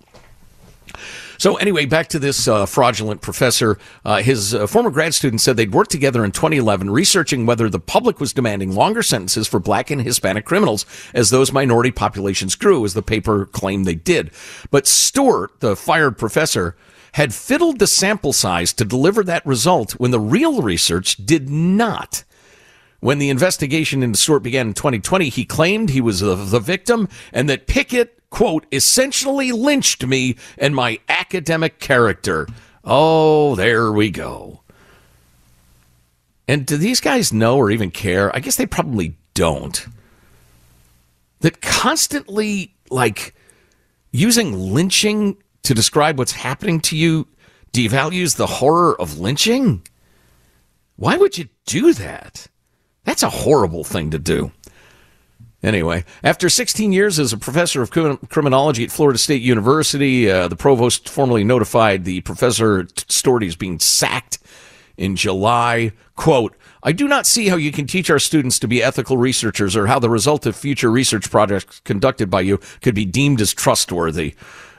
So 1.38 1.56
anyway, 1.56 1.86
back 1.86 2.08
to 2.08 2.18
this 2.18 2.46
uh, 2.46 2.66
fraudulent 2.66 3.20
professor. 3.20 3.78
Uh, 4.04 4.22
his 4.22 4.54
uh, 4.54 4.66
former 4.66 4.90
grad 4.90 5.14
student 5.14 5.40
said 5.40 5.56
they'd 5.56 5.72
worked 5.72 5.90
together 5.90 6.24
in 6.24 6.32
2011 6.32 6.90
researching 6.90 7.46
whether 7.46 7.68
the 7.68 7.80
public 7.80 8.20
was 8.20 8.32
demanding 8.32 8.74
longer 8.74 9.02
sentences 9.02 9.48
for 9.48 9.58
black 9.58 9.90
and 9.90 10.02
Hispanic 10.02 10.44
criminals 10.44 10.86
as 11.12 11.30
those 11.30 11.52
minority 11.52 11.90
populations 11.90 12.54
grew, 12.54 12.84
as 12.84 12.94
the 12.94 13.02
paper 13.02 13.46
claimed 13.46 13.84
they 13.84 13.94
did. 13.94 14.30
But 14.70 14.86
Stewart, 14.86 15.60
the 15.60 15.76
fired 15.76 16.18
professor, 16.18 16.76
had 17.12 17.34
fiddled 17.34 17.78
the 17.78 17.86
sample 17.86 18.32
size 18.32 18.72
to 18.72 18.84
deliver 18.84 19.22
that 19.24 19.46
result 19.46 19.92
when 19.92 20.10
the 20.10 20.20
real 20.20 20.62
research 20.62 21.16
did 21.24 21.48
not. 21.48 22.24
When 23.04 23.18
the 23.18 23.28
investigation 23.28 24.02
into 24.02 24.18
Stewart 24.18 24.42
began 24.42 24.68
in 24.68 24.72
2020, 24.72 25.28
he 25.28 25.44
claimed 25.44 25.90
he 25.90 26.00
was 26.00 26.20
the, 26.20 26.36
the 26.36 26.58
victim 26.58 27.10
and 27.34 27.50
that 27.50 27.66
Pickett 27.66 28.18
quote, 28.30 28.64
essentially 28.72 29.52
lynched 29.52 30.06
me 30.06 30.36
and 30.56 30.74
my 30.74 30.98
academic 31.06 31.80
character. 31.80 32.46
Oh, 32.82 33.56
there 33.56 33.92
we 33.92 34.08
go. 34.10 34.62
And 36.48 36.64
do 36.64 36.78
these 36.78 36.98
guys 36.98 37.30
know 37.30 37.58
or 37.58 37.70
even 37.70 37.90
care? 37.90 38.34
I 38.34 38.40
guess 38.40 38.56
they 38.56 38.64
probably 38.64 39.18
don't. 39.34 39.86
That 41.40 41.60
constantly, 41.60 42.74
like, 42.88 43.34
using 44.12 44.72
lynching 44.72 45.36
to 45.64 45.74
describe 45.74 46.16
what's 46.16 46.32
happening 46.32 46.80
to 46.80 46.96
you 46.96 47.28
devalues 47.70 48.36
the 48.36 48.46
horror 48.46 48.98
of 48.98 49.18
lynching? 49.18 49.86
Why 50.96 51.18
would 51.18 51.36
you 51.36 51.50
do 51.66 51.92
that? 51.92 52.48
That's 53.04 53.22
a 53.22 53.30
horrible 53.30 53.84
thing 53.84 54.10
to 54.10 54.18
do. 54.18 54.52
Anyway, 55.62 56.04
after 56.22 56.50
16 56.50 56.92
years 56.92 57.18
as 57.18 57.32
a 57.32 57.38
professor 57.38 57.80
of 57.80 57.90
criminology 57.90 58.84
at 58.84 58.90
Florida 58.90 59.18
State 59.18 59.40
University, 59.40 60.30
uh, 60.30 60.46
the 60.46 60.56
provost 60.56 61.08
formally 61.08 61.42
notified 61.42 62.04
the 62.04 62.20
professor 62.20 62.84
Storty 62.84 63.46
is 63.46 63.56
being 63.56 63.78
sacked 63.78 64.38
in 64.98 65.16
July. 65.16 65.92
Quote, 66.16 66.54
I 66.82 66.92
do 66.92 67.08
not 67.08 67.26
see 67.26 67.48
how 67.48 67.56
you 67.56 67.72
can 67.72 67.86
teach 67.86 68.10
our 68.10 68.18
students 68.18 68.58
to 68.58 68.68
be 68.68 68.82
ethical 68.82 69.16
researchers 69.16 69.74
or 69.74 69.86
how 69.86 69.98
the 69.98 70.10
result 70.10 70.44
of 70.44 70.54
future 70.54 70.90
research 70.90 71.30
projects 71.30 71.80
conducted 71.80 72.28
by 72.28 72.42
you 72.42 72.60
could 72.82 72.94
be 72.94 73.06
deemed 73.06 73.40
as 73.40 73.54
trustworthy. 73.54 74.34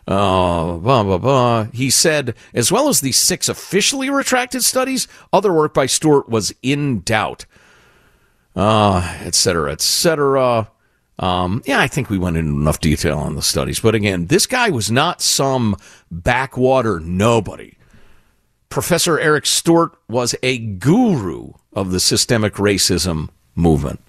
Uh, 0.07 0.73
blah, 0.77 1.01
blah, 1.01 1.17
blah. 1.17 1.63
He 1.73 1.89
said, 1.89 2.35
as 2.53 2.71
well 2.71 2.89
as 2.89 3.01
the 3.01 3.11
six 3.11 3.49
officially 3.49 4.11
retracted 4.11 4.63
studies, 4.63 5.07
other 5.33 5.51
work 5.51 5.73
by 5.73 5.87
Stewart 5.87 6.29
was 6.29 6.53
in 6.61 6.99
doubt. 6.99 7.47
Uh, 8.55 9.17
et 9.21 9.35
cetera, 9.35 9.71
et 9.71 9.81
cetera. 9.81 10.69
Um, 11.19 11.61
yeah, 11.65 11.79
I 11.79 11.87
think 11.87 12.09
we 12.09 12.17
went 12.17 12.37
into 12.37 12.51
enough 12.51 12.79
detail 12.79 13.17
on 13.17 13.35
the 13.35 13.41
studies. 13.41 13.79
But 13.79 13.95
again, 13.95 14.27
this 14.27 14.47
guy 14.47 14.69
was 14.69 14.91
not 14.91 15.21
some 15.21 15.75
backwater 16.11 16.99
nobody. 16.99 17.77
Professor 18.69 19.19
Eric 19.19 19.45
Stewart 19.45 19.95
was 20.09 20.35
a 20.43 20.57
guru 20.57 21.53
of 21.73 21.91
the 21.91 21.99
systemic 21.99 22.55
racism 22.55 23.29
movement. 23.55 24.01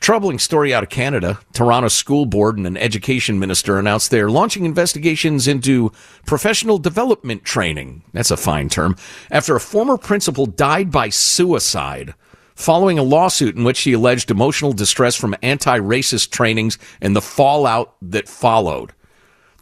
Troubling 0.00 0.40
story 0.40 0.74
out 0.74 0.82
of 0.82 0.88
Canada. 0.88 1.38
Toronto 1.52 1.86
School 1.86 2.26
Board 2.26 2.56
and 2.56 2.66
an 2.66 2.76
education 2.76 3.38
minister 3.38 3.78
announced 3.78 4.10
they 4.10 4.20
are 4.20 4.30
launching 4.30 4.64
investigations 4.64 5.46
into 5.46 5.92
professional 6.26 6.78
development 6.78 7.44
training. 7.44 8.02
That's 8.12 8.32
a 8.32 8.36
fine 8.36 8.68
term. 8.68 8.96
After 9.30 9.54
a 9.54 9.60
former 9.60 9.96
principal 9.96 10.46
died 10.46 10.90
by 10.90 11.08
suicide 11.10 12.14
following 12.54 12.98
a 12.98 13.02
lawsuit 13.02 13.56
in 13.56 13.64
which 13.64 13.76
she 13.76 13.92
alleged 13.92 14.30
emotional 14.30 14.72
distress 14.72 15.16
from 15.16 15.34
anti 15.42 15.78
racist 15.78 16.30
trainings 16.30 16.78
and 17.00 17.14
the 17.16 17.22
fallout 17.22 17.94
that 18.02 18.28
followed. 18.28 18.92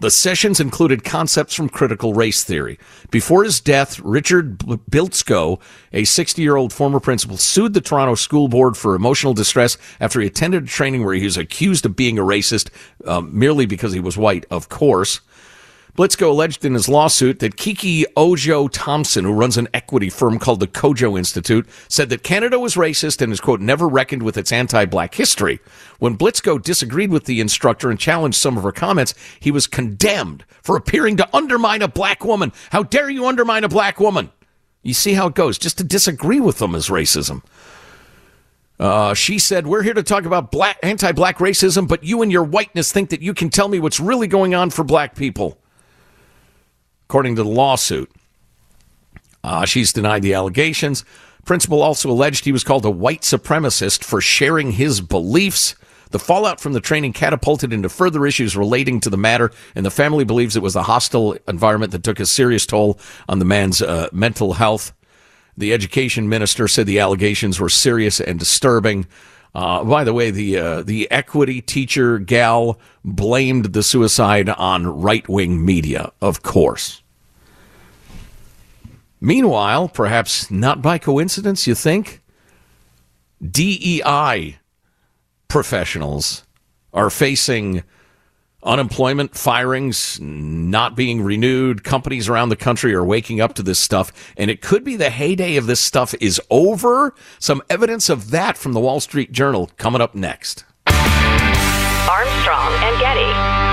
The 0.01 0.11
sessions 0.11 0.61
included 0.61 1.05
concepts 1.05 1.55
from 1.55 1.69
critical 1.69 2.15
race 2.15 2.43
theory. 2.43 2.79
Before 3.11 3.45
his 3.45 3.61
death, 3.61 4.01
Richard 4.01 4.59
Bilkszto, 4.59 5.61
a 5.93 6.05
60 6.05 6.41
year 6.41 6.57
old 6.57 6.73
former 6.73 7.01
principal, 7.01 7.37
sued 7.37 7.75
the 7.75 7.83
Toronto 7.83 8.15
School 8.15 8.49
Board 8.49 8.79
for 8.79 8.95
emotional 8.95 9.35
distress 9.35 9.77
after 10.01 10.21
he 10.21 10.27
attended 10.27 10.65
a 10.65 10.67
training 10.67 11.05
where 11.05 11.15
he 11.15 11.25
was 11.25 11.37
accused 11.37 11.85
of 11.85 11.97
being 11.97 12.19
a 12.19 12.23
racist 12.23 12.71
um, 13.07 13.39
merely 13.39 13.67
because 13.67 13.93
he 13.93 14.01
was 14.01 14.17
white, 14.17 14.47
of 14.51 14.71
course. 14.71 15.21
Bilkszto 16.01 16.31
alleged 16.31 16.65
in 16.65 16.73
his 16.73 16.89
lawsuit 16.89 17.41
that 17.41 17.59
Kiki 17.59 18.07
Ojo 18.17 18.69
Thompson, 18.69 19.27
who 19.27 19.35
runs 19.35 19.59
an 19.59 19.69
equity 19.75 20.09
firm 20.09 20.39
called 20.39 20.61
the 20.61 20.67
Kojo 20.67 21.19
Institute, 21.19 21.69
said 21.89 22.09
that 22.09 22.23
Canada 22.23 22.59
was 22.59 22.75
racist 22.75 23.21
and 23.21 23.31
has, 23.31 23.39
quote, 23.39 23.61
never 23.61 23.87
reckoned 23.87 24.23
with 24.23 24.39
its 24.39 24.51
anti 24.51 24.87
black 24.87 25.15
history. 25.15 25.61
When 25.99 26.17
Bilkszto 26.17 26.63
disagreed 26.63 27.11
with 27.11 27.27
the 27.27 27.39
instructor 27.39 27.91
and 27.91 28.01
challenged 28.01 28.39
some 28.39 28.57
of 28.57 28.63
her 28.63 28.73
comments, 28.73 29.13
he 29.41 29.51
was 29.51 29.67
condemned 29.67 30.47
for 30.63 30.75
appearing 30.75 31.19
to 31.19 31.37
undermine 31.37 31.83
a 31.83 31.89
black 31.89 32.25
woman. 32.25 32.53
How 32.71 32.83
dare 32.83 33.11
you 33.11 33.27
undermine 33.27 33.65
a 33.65 33.69
black 33.69 34.01
woman? 34.01 34.31
You 34.83 34.95
see 34.95 35.13
how 35.13 35.27
it 35.27 35.35
goes. 35.35 35.59
Just 35.59 35.77
to 35.77 35.85
disagree 35.85 36.41
with 36.41 36.61
them 36.61 36.75
is 36.75 36.89
racism. 36.89 37.43
Uh, 38.79 39.13
she 39.13 39.39
said, 39.39 39.67
We're 39.67 39.83
here 39.83 39.93
to 39.93 40.03
talk 40.03 40.25
about 40.25 40.51
black, 40.51 40.79
anti 40.83 41.13
black 41.13 41.41
racism, 41.41 41.87
but 41.87 42.05
you 42.05 42.23
and 42.23 42.33
your 42.33 42.45
whiteness 42.45 42.91
think 42.91 43.11
that 43.11 43.21
you 43.21 43.35
can 43.35 43.51
tell 43.51 43.69
me 43.69 43.79
what's 43.81 44.01
really 44.01 44.29
going 44.29 44.55
on 44.55 44.71
for 44.71 44.83
black 44.83 45.15
people 45.15 45.60
according 47.11 47.35
to 47.35 47.43
the 47.43 47.49
lawsuit. 47.49 48.09
Uh, 49.43 49.65
she's 49.65 49.93
denied 49.93 50.23
the 50.23 50.33
allegations. 50.33 51.05
Principal 51.45 51.83
also 51.83 52.09
alleged 52.09 52.45
he 52.45 52.53
was 52.53 52.63
called 52.63 52.85
a 52.85 52.91
white 52.91 53.23
supremacist 53.23 54.05
for 54.05 54.21
sharing 54.21 54.71
his 54.71 55.01
beliefs. 55.01 55.75
The 56.13 56.21
fallout 56.21 56.61
from 56.61 56.73
the 56.73 56.81
training 56.81 57.15
catapulted 57.15 57.73
into 57.73 57.89
further 57.89 58.27
issues 58.27 58.57
relating 58.57 59.01
to 59.01 59.11
the 59.11 59.17
matter, 59.17 59.51
and 59.75 59.85
the 59.85 59.91
family 59.91 60.23
believes 60.23 60.55
it 60.55 60.63
was 60.63 60.77
a 60.77 60.85
hostile 60.85 61.37
environment 61.49 61.91
that 61.91 62.05
took 62.05 62.21
a 62.21 62.27
serious 62.27 62.65
toll 62.65 62.97
on 63.29 63.41
the 63.41 63.45
man's 63.45 63.83
uh, 63.83 64.09
mental 64.13 64.53
health. 64.53 64.93
The 65.57 65.73
education 65.73 66.29
minister 66.29 66.69
said 66.69 66.87
the 66.87 67.01
allegations 67.01 67.59
were 67.59 67.69
serious 67.69 68.21
and 68.21 68.39
disturbing. 68.39 69.09
Uh, 69.55 69.83
by 69.83 70.05
the 70.05 70.13
way, 70.15 70.31
the 70.31 70.57
uh, 70.57 70.83
the 70.83 71.11
equity 71.11 71.61
teacher 71.61 72.19
gal 72.19 72.79
blamed 73.05 73.73
the 73.73 73.83
suicide 73.83 74.49
on 74.49 74.87
right 74.87 75.29
wing 75.29 75.65
media, 75.65 76.13
of 76.21 76.43
course. 76.43 77.03
Meanwhile, 79.21 79.89
perhaps 79.89 80.51
not 80.51 80.81
by 80.81 80.99
coincidence, 80.99 81.67
you 81.67 81.75
think, 81.75 82.23
DEI 83.43 84.59
professionals 85.49 86.45
are 86.93 87.11
facing 87.11 87.83
unemployment, 88.63 89.37
firings 89.37 90.19
not 90.21 90.97
being 90.97 91.23
renewed. 91.23 91.85
Companies 91.85 92.29
around 92.29 92.49
the 92.51 92.57
country 92.57 92.95
are 92.95 93.05
waking 93.05 93.41
up 93.41 93.55
to 93.55 93.63
this 93.63 93.79
stuff, 93.79 94.13
and 94.37 94.51
it 94.51 94.61
could 94.61 94.85
be 94.85 94.97
the 94.97 95.11
heyday 95.11 95.57
of 95.57 95.67
this 95.67 95.81
stuff 95.81 96.15
is 96.21 96.41
over. 96.51 97.15
Some 97.39 97.63
evidence 97.71 98.09
of 98.09 98.31
that 98.31 98.57
from 98.57 98.73
the 98.73 98.81
Wall 98.81 99.01
Street 99.01 99.33
Journal 99.33 99.71
coming 99.77 100.01
up 100.01 100.15
next. 100.15 100.65
Armstrong 100.87 102.73
and 102.83 102.99
Getty. 103.01 103.71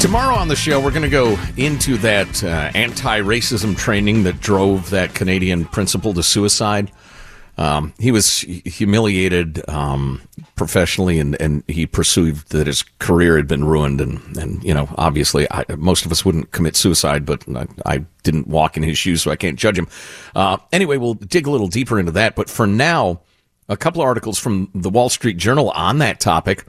Tomorrow 0.00 0.36
on 0.36 0.46
the 0.46 0.54
show, 0.54 0.80
we're 0.80 0.92
going 0.92 1.02
to 1.02 1.08
go 1.08 1.36
into 1.56 1.96
that 1.98 2.44
uh, 2.44 2.70
anti 2.74 3.20
racism 3.20 3.76
training 3.76 4.22
that 4.22 4.40
drove 4.40 4.90
that 4.90 5.12
Canadian 5.12 5.64
principal 5.64 6.14
to 6.14 6.22
suicide. 6.22 6.92
Um, 7.58 7.92
he 7.98 8.12
was 8.12 8.38
humiliated 8.40 9.68
um, 9.68 10.22
professionally, 10.54 11.18
and, 11.18 11.38
and 11.40 11.64
he 11.66 11.86
perceived 11.86 12.52
that 12.52 12.68
his 12.68 12.84
career 13.00 13.36
had 13.36 13.48
been 13.48 13.64
ruined. 13.64 14.00
And, 14.00 14.36
and 14.36 14.62
you 14.62 14.72
know, 14.72 14.88
obviously, 14.96 15.50
I, 15.50 15.64
most 15.76 16.06
of 16.06 16.12
us 16.12 16.24
wouldn't 16.24 16.52
commit 16.52 16.76
suicide, 16.76 17.26
but 17.26 17.44
I, 17.54 17.66
I, 17.84 18.04
didn't 18.22 18.46
walk 18.46 18.76
in 18.76 18.82
his 18.82 18.98
shoes, 18.98 19.22
so 19.22 19.30
I 19.30 19.36
can't 19.36 19.58
judge 19.58 19.78
him. 19.78 19.88
Uh, 20.36 20.58
anyway, 20.70 20.98
we'll 20.98 21.14
dig 21.14 21.46
a 21.46 21.50
little 21.50 21.66
deeper 21.66 21.98
into 21.98 22.12
that. 22.12 22.36
But 22.36 22.50
for 22.50 22.66
now, 22.66 23.22
a 23.68 23.76
couple 23.76 24.02
of 24.02 24.06
articles 24.06 24.38
from 24.38 24.70
the 24.74 24.90
Wall 24.90 25.08
Street 25.08 25.38
Journal 25.38 25.70
on 25.70 25.98
that 25.98 26.20
topic. 26.20 26.66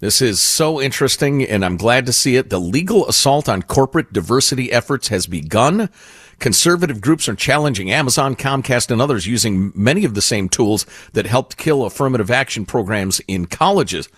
This 0.00 0.22
is 0.22 0.38
so 0.38 0.80
interesting, 0.80 1.42
and 1.42 1.64
I'm 1.64 1.76
glad 1.76 2.06
to 2.06 2.12
see 2.12 2.36
it. 2.36 2.50
The 2.50 2.60
legal 2.60 3.08
assault 3.08 3.48
on 3.48 3.62
corporate 3.62 4.12
diversity 4.12 4.70
efforts 4.70 5.08
has 5.08 5.26
begun. 5.26 5.90
Conservative 6.38 7.00
groups 7.00 7.28
are 7.28 7.34
challenging 7.34 7.90
Amazon, 7.90 8.36
Comcast, 8.36 8.90
and 8.90 9.00
others 9.00 9.26
using 9.26 9.72
many 9.74 10.04
of 10.04 10.14
the 10.14 10.22
same 10.22 10.48
tools 10.48 10.86
that 11.12 11.26
helped 11.26 11.56
kill 11.56 11.84
affirmative 11.84 12.30
action 12.30 12.64
programs 12.64 13.20
in 13.26 13.46
colleges. 13.46 14.08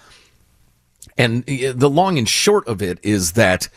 And 1.17 1.43
uh, 1.49 1.73
the 1.75 1.91
long 1.91 2.19
and 2.19 2.29
short 2.29 2.67
of 2.69 2.83
it 2.83 2.99
is 3.03 3.33
that 3.33 3.69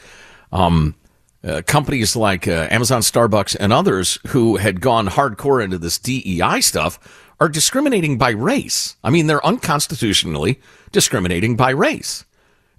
um, 0.52 0.96
uh, 1.44 1.62
companies 1.66 2.16
like 2.16 2.48
uh, 2.48 2.68
Amazon, 2.70 3.02
Starbucks, 3.02 3.56
and 3.60 3.74
others 3.74 4.18
who 4.28 4.58
had 4.58 4.82
gone 4.82 5.08
hardcore 5.08 5.64
into 5.64 5.78
this 5.78 5.98
DEI 5.98 6.62
stuff 6.62 7.00
are 7.40 7.50
discriminating 7.50 8.18
by 8.18 8.30
race. 8.30 8.96
I 9.04 9.10
mean, 9.10 9.28
they're 9.28 9.46
unconstitutionally 9.46 10.62
discriminating 10.92 11.56
by 11.56 11.72
race. 11.72 12.24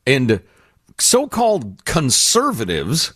And 0.06 0.40
so 0.98 1.26
called 1.26 1.84
conservatives, 1.84 3.12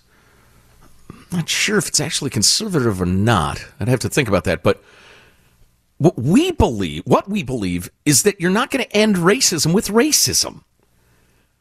not 1.32 1.48
sure 1.48 1.78
if 1.78 1.88
it's 1.88 2.00
actually 2.00 2.30
conservative 2.30 3.00
or 3.00 3.06
not. 3.06 3.64
I'd 3.80 3.88
have 3.88 4.00
to 4.00 4.08
think 4.08 4.28
about 4.28 4.44
that. 4.44 4.62
But 4.62 4.82
what 5.98 6.18
we 6.18 6.52
believe, 6.52 7.02
what 7.06 7.28
we 7.28 7.42
believe 7.42 7.90
is 8.04 8.22
that 8.22 8.40
you're 8.40 8.50
not 8.50 8.70
going 8.70 8.84
to 8.84 8.96
end 8.96 9.16
racism 9.16 9.74
with 9.74 9.88
racism. 9.88 10.62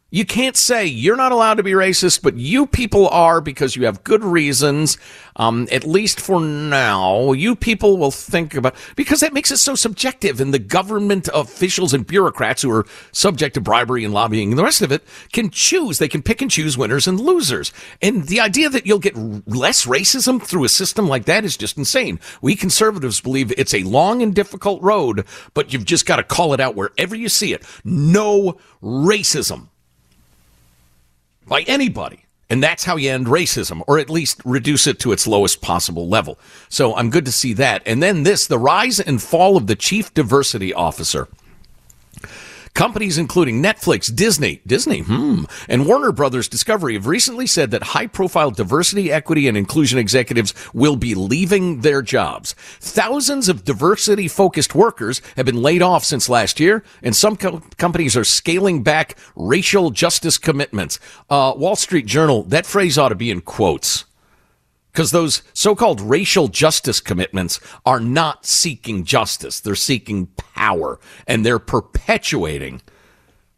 You 0.09 0.25
can't 0.25 0.55
say 0.55 0.85
you're 0.85 1.17
not 1.17 1.33
allowed 1.33 1.55
to 1.55 1.63
be 1.63 1.73
racist, 1.73 2.21
but 2.21 2.37
you 2.37 2.65
people 2.65 3.09
are 3.09 3.41
because 3.41 3.75
you 3.75 3.83
have 3.83 4.05
good 4.05 4.23
reasons. 4.23 4.97
Um, 5.35 5.67
at 5.69 5.83
least 5.83 6.21
for 6.21 6.39
now, 6.39 7.33
you 7.33 7.57
people 7.57 7.97
will 7.97 8.11
think 8.11 8.55
about 8.55 8.73
because 8.95 9.19
that 9.19 9.33
makes 9.33 9.51
it 9.51 9.57
so 9.57 9.75
subjective, 9.75 10.39
and 10.39 10.53
the 10.53 10.59
government 10.59 11.27
officials 11.33 11.93
and 11.93 12.07
bureaucrats 12.07 12.61
who 12.61 12.71
are 12.71 12.85
subject 13.11 13.55
to 13.55 13.61
bribery 13.61 14.05
and 14.05 14.13
lobbying 14.13 14.51
and 14.51 14.57
the 14.57 14.63
rest 14.63 14.81
of 14.81 14.93
it 14.93 15.03
can 15.33 15.49
choose. 15.49 15.99
They 15.99 16.07
can 16.07 16.23
pick 16.23 16.41
and 16.41 16.49
choose 16.49 16.77
winners 16.77 17.05
and 17.05 17.19
losers. 17.19 17.73
And 18.01 18.27
the 18.27 18.39
idea 18.39 18.69
that 18.69 18.85
you'll 18.85 18.99
get 18.99 19.17
less 19.17 19.85
racism 19.85 20.41
through 20.41 20.63
a 20.63 20.69
system 20.69 21.09
like 21.09 21.25
that 21.25 21.43
is 21.43 21.57
just 21.57 21.77
insane. 21.77 22.21
We 22.41 22.55
conservatives 22.55 23.19
believe 23.19 23.51
it's 23.57 23.73
a 23.73 23.83
long 23.83 24.21
and 24.21 24.33
difficult 24.33 24.81
road, 24.81 25.25
but 25.53 25.73
you've 25.73 25.83
just 25.83 26.05
got 26.05 26.15
to 26.15 26.23
call 26.23 26.53
it 26.53 26.61
out 26.61 26.75
wherever 26.75 27.13
you 27.13 27.27
see 27.27 27.51
it. 27.51 27.65
No 27.83 28.57
racism 28.81 29.67
by 31.47 31.61
anybody. 31.61 32.25
And 32.49 32.63
that's 32.63 32.85
how 32.85 32.95
you 32.95 33.11
end 33.11 33.27
racism, 33.27 33.83
or 33.87 33.99
at 33.99 34.09
least 34.09 34.41
reduce 34.45 34.87
it 34.87 34.99
to 34.99 35.11
its 35.11 35.27
lowest 35.27 35.61
possible 35.61 36.07
level. 36.07 36.39
So 36.69 36.95
I'm 36.95 37.09
good 37.09 37.25
to 37.25 37.31
see 37.31 37.53
that. 37.53 37.81
And 37.85 38.01
then 38.01 38.23
this 38.23 38.47
the 38.47 38.57
rise 38.57 38.99
and 38.99 39.21
fall 39.21 39.57
of 39.57 39.67
the 39.67 39.75
chief 39.75 40.13
diversity 40.13 40.73
officer. 40.73 41.27
Companies 42.78 43.17
including 43.17 43.63
Netflix, 43.63 44.15
Disney, 44.15 44.61
Disney, 44.67 44.99
hmm, 44.99 45.45
and 45.67 45.88
Warner 45.88 46.11
Brothers 46.11 46.47
Discovery 46.47 46.93
have 46.93 47.07
recently 47.07 47.47
said 47.47 47.71
that 47.71 47.82
high 47.82 48.05
profile 48.05 48.51
diversity, 48.51 49.11
equity, 49.11 49.47
and 49.47 49.57
inclusion 49.57 49.97
executives 49.97 50.53
will 50.75 50.95
be 50.95 51.15
leaving 51.15 51.82
their 51.82 52.03
jobs. 52.03 52.53
Thousands 52.80 53.49
of 53.49 53.65
diversity 53.65 54.28
focused 54.28 54.75
workers 54.75 55.23
have 55.38 55.47
been 55.47 55.63
laid 55.63 55.82
off 55.82 56.03
since 56.03 56.30
last 56.30 56.59
year, 56.59 56.84
and 57.01 57.15
some 57.15 57.36
co- 57.36 57.63
companies 57.78 58.15
are 58.15 58.23
scaling 58.23 58.84
back 58.84 59.17
racial 59.36 59.89
justice 59.89 60.38
commitments. 60.38 60.99
Uh, 61.32 61.55
Wall 61.57 61.75
Street 61.75 62.05
Journal, 62.05 62.43
that 62.43 62.67
phrase 62.67 62.95
ought 62.95 63.09
to 63.09 63.15
be 63.15 63.32
in 63.32 63.41
quotes 63.41 64.05
because 64.97 65.11
those 65.11 65.43
so-called 65.53 66.01
racial 66.01 66.47
justice 66.47 66.99
commitments 66.99 67.59
are 67.85 67.99
not 67.99 68.47
seeking 68.47 69.03
justice. 69.03 69.59
They're 69.59 69.75
seeking 69.75 70.25
power 70.55 70.99
and 71.27 71.45
they're 71.45 71.59
perpetuating 71.59 72.81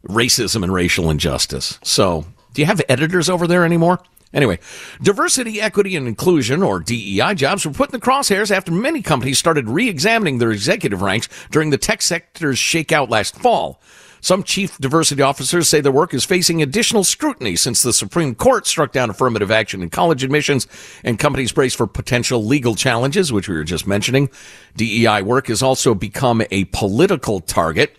racism 0.06 0.62
and 0.62 0.70
racial 0.70 1.08
injustice. 1.08 1.78
So 1.82 2.26
do 2.52 2.60
you 2.60 2.66
have 2.66 2.82
editors 2.90 3.30
over 3.30 3.46
there 3.46 3.64
anymore? 3.64 4.00
Anyway, 4.34 4.58
diversity, 5.00 5.62
equity, 5.62 5.96
and 5.96 6.06
inclusion, 6.06 6.62
or 6.62 6.78
DEI 6.78 7.32
jobs, 7.32 7.64
were 7.64 7.72
put 7.72 7.88
in 7.88 7.98
the 7.98 8.06
crosshairs 8.06 8.54
after 8.54 8.70
many 8.70 9.00
companies 9.00 9.38
started 9.38 9.66
re 9.66 9.88
examining 9.88 10.36
their 10.36 10.52
executive 10.52 11.00
ranks 11.00 11.26
during 11.50 11.70
the 11.70 11.78
tech 11.78 12.02
sector's 12.02 12.58
shakeout 12.58 13.08
last 13.08 13.34
fall. 13.34 13.80
Some 14.20 14.42
chief 14.42 14.76
diversity 14.78 15.22
officers 15.22 15.68
say 15.68 15.80
their 15.80 15.92
work 15.92 16.12
is 16.12 16.24
facing 16.24 16.62
additional 16.62 17.04
scrutiny 17.04 17.56
since 17.56 17.82
the 17.82 17.92
Supreme 17.92 18.34
Court 18.34 18.66
struck 18.66 18.92
down 18.92 19.10
affirmative 19.10 19.50
action 19.50 19.82
in 19.82 19.90
college 19.90 20.22
admissions 20.22 20.66
and 21.04 21.18
companies 21.18 21.52
brace 21.52 21.74
for 21.74 21.86
potential 21.86 22.44
legal 22.44 22.74
challenges, 22.74 23.32
which 23.32 23.48
we 23.48 23.54
were 23.54 23.64
just 23.64 23.86
mentioning. 23.86 24.28
DEI 24.76 25.22
work 25.22 25.46
has 25.48 25.62
also 25.62 25.94
become 25.94 26.42
a 26.50 26.64
political 26.66 27.40
target. 27.40 27.96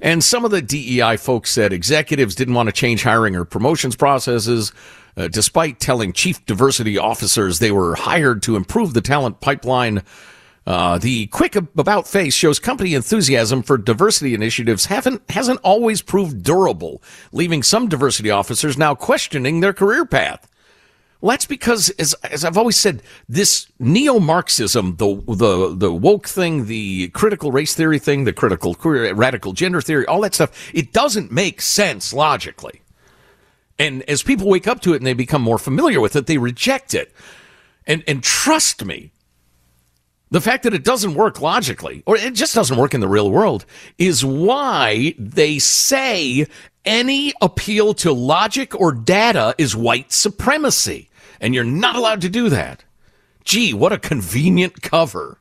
And 0.00 0.22
some 0.24 0.44
of 0.44 0.50
the 0.50 0.60
DEI 0.60 1.16
folks 1.16 1.52
said 1.52 1.72
executives 1.72 2.34
didn't 2.34 2.54
want 2.54 2.68
to 2.68 2.72
change 2.72 3.04
hiring 3.04 3.36
or 3.36 3.44
promotions 3.44 3.94
processes, 3.94 4.72
uh, 5.16 5.28
despite 5.28 5.78
telling 5.78 6.12
chief 6.12 6.44
diversity 6.44 6.98
officers 6.98 7.60
they 7.60 7.70
were 7.70 7.94
hired 7.94 8.42
to 8.42 8.56
improve 8.56 8.94
the 8.94 9.00
talent 9.00 9.40
pipeline 9.40 10.02
uh, 10.66 10.98
the 10.98 11.26
quick 11.26 11.56
about 11.56 12.06
face 12.06 12.34
shows 12.34 12.58
company 12.58 12.94
enthusiasm 12.94 13.62
for 13.62 13.76
diversity 13.76 14.34
initiatives 14.34 14.86
haven't 14.86 15.28
hasn't 15.30 15.60
always 15.62 16.02
proved 16.02 16.42
durable, 16.42 17.02
leaving 17.32 17.62
some 17.62 17.88
diversity 17.88 18.30
officers 18.30 18.78
now 18.78 18.94
questioning 18.94 19.60
their 19.60 19.72
career 19.72 20.06
path. 20.06 20.48
Well, 21.20 21.30
that's 21.30 21.46
because, 21.46 21.88
as, 22.00 22.14
as 22.24 22.44
I've 22.44 22.58
always 22.58 22.76
said, 22.76 23.00
this 23.28 23.68
neo-Marxism, 23.78 24.96
the, 24.96 25.22
the, 25.28 25.72
the 25.72 25.92
woke 25.92 26.26
thing, 26.26 26.66
the 26.66 27.10
critical 27.10 27.52
race 27.52 27.76
theory 27.76 28.00
thing, 28.00 28.24
the 28.24 28.32
critical 28.32 28.74
radical 28.82 29.52
gender 29.52 29.80
theory, 29.80 30.04
all 30.06 30.20
that 30.22 30.34
stuff, 30.34 30.50
it 30.74 30.92
doesn't 30.92 31.30
make 31.30 31.60
sense 31.60 32.12
logically. 32.12 32.82
And 33.78 34.02
as 34.10 34.24
people 34.24 34.48
wake 34.48 34.66
up 34.66 34.80
to 34.80 34.94
it 34.94 34.96
and 34.96 35.06
they 35.06 35.12
become 35.12 35.42
more 35.42 35.58
familiar 35.58 36.00
with 36.00 36.16
it, 36.16 36.26
they 36.26 36.38
reject 36.38 36.92
it. 36.92 37.12
And, 37.86 38.02
and 38.08 38.20
trust 38.20 38.84
me, 38.84 39.12
the 40.32 40.40
fact 40.40 40.62
that 40.62 40.72
it 40.72 40.82
doesn't 40.82 41.14
work 41.14 41.42
logically, 41.42 42.02
or 42.06 42.16
it 42.16 42.32
just 42.32 42.54
doesn't 42.54 42.78
work 42.78 42.94
in 42.94 43.00
the 43.00 43.08
real 43.08 43.30
world, 43.30 43.66
is 43.98 44.24
why 44.24 45.14
they 45.18 45.58
say 45.58 46.46
any 46.86 47.34
appeal 47.42 47.92
to 47.92 48.14
logic 48.14 48.74
or 48.74 48.92
data 48.92 49.54
is 49.58 49.76
white 49.76 50.10
supremacy. 50.10 51.10
And 51.38 51.54
you're 51.54 51.64
not 51.64 51.96
allowed 51.96 52.22
to 52.22 52.30
do 52.30 52.48
that. 52.48 52.82
Gee, 53.44 53.74
what 53.74 53.92
a 53.92 53.98
convenient 53.98 54.80
cover. 54.80 55.36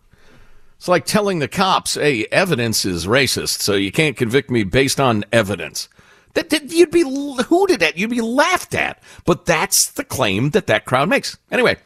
It's 0.76 0.90
like 0.90 1.06
telling 1.06 1.40
the 1.40 1.48
cops, 1.48 1.94
hey, 1.94 2.28
evidence 2.30 2.84
is 2.84 3.08
racist, 3.08 3.62
so 3.62 3.76
you 3.76 3.94
can't 3.94 4.18
convict 4.18 4.52
me 4.52 4.66
based 4.66 5.00
on 5.00 5.24
evidence. 5.32 5.88
That, 6.34 6.50
that, 6.50 6.70
you'd 6.70 6.92
be 6.92 7.04
hooted 7.04 7.82
at, 7.82 7.98
you'd 7.98 8.10
be 8.10 8.20
laughed 8.20 8.76
at. 8.76 9.02
But 9.24 9.46
that's 9.46 9.90
the 9.92 10.04
claim 10.04 10.50
that 10.50 10.68
that 10.68 10.84
crowd 10.84 11.08
makes. 11.08 11.38
Anyway, 11.50 11.78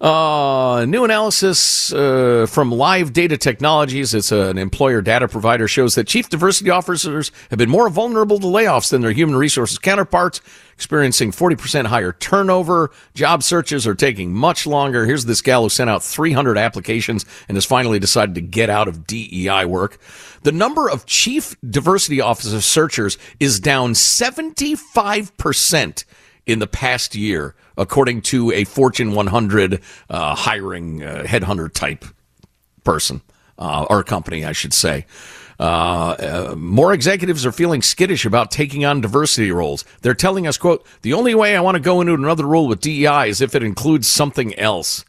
uh, 0.00 0.86
new 0.88 1.04
analysis 1.04 1.92
uh, 1.92 2.46
from 2.48 2.72
Live 2.72 3.12
Data 3.12 3.36
Technologies, 3.36 4.14
it's 4.14 4.32
an 4.32 4.56
employer 4.56 5.02
data 5.02 5.28
provider, 5.28 5.68
shows 5.68 5.94
that 5.94 6.06
chief 6.06 6.30
diversity 6.30 6.70
officers 6.70 7.30
have 7.50 7.58
been 7.58 7.68
more 7.68 7.90
vulnerable 7.90 8.38
to 8.38 8.46
layoffs 8.46 8.90
than 8.90 9.02
their 9.02 9.12
human 9.12 9.36
resources 9.36 9.78
counterparts, 9.78 10.40
experiencing 10.72 11.32
40% 11.32 11.86
higher 11.86 12.12
turnover. 12.12 12.90
Job 13.12 13.42
searches 13.42 13.86
are 13.86 13.94
taking 13.94 14.32
much 14.32 14.66
longer. 14.66 15.04
Here's 15.04 15.26
this 15.26 15.42
gal 15.42 15.64
who 15.64 15.68
sent 15.68 15.90
out 15.90 16.02
300 16.02 16.56
applications 16.56 17.26
and 17.46 17.58
has 17.58 17.66
finally 17.66 17.98
decided 17.98 18.34
to 18.36 18.40
get 18.40 18.70
out 18.70 18.88
of 18.88 19.06
DEI 19.06 19.66
work. 19.66 19.98
The 20.44 20.52
number 20.52 20.88
of 20.88 21.04
chief 21.04 21.56
diversity 21.68 22.22
officer 22.22 22.62
searchers 22.62 23.18
is 23.38 23.60
down 23.60 23.92
75% 23.92 26.04
in 26.46 26.58
the 26.58 26.66
past 26.66 27.14
year 27.14 27.54
according 27.76 28.20
to 28.20 28.52
a 28.52 28.64
Fortune 28.64 29.14
100 29.14 29.80
uh, 30.10 30.34
hiring 30.34 31.02
uh, 31.02 31.24
headhunter 31.26 31.72
type 31.72 32.04
person 32.84 33.22
uh, 33.58 33.86
or 33.88 34.02
company, 34.02 34.44
I 34.44 34.52
should 34.52 34.74
say. 34.74 35.06
Uh, 35.58 36.52
uh, 36.52 36.54
more 36.56 36.92
executives 36.92 37.44
are 37.44 37.52
feeling 37.52 37.82
skittish 37.82 38.24
about 38.24 38.50
taking 38.50 38.84
on 38.84 39.02
diversity 39.02 39.52
roles. 39.52 39.84
They're 40.00 40.14
telling 40.14 40.46
us, 40.46 40.56
quote, 40.56 40.86
the 41.02 41.12
only 41.12 41.34
way 41.34 41.54
I 41.54 41.60
want 41.60 41.74
to 41.74 41.82
go 41.82 42.00
into 42.00 42.14
another 42.14 42.46
role 42.46 42.66
with 42.66 42.80
DEI 42.80 43.28
is 43.28 43.40
if 43.40 43.54
it 43.54 43.62
includes 43.62 44.08
something 44.08 44.58
else. 44.58 45.04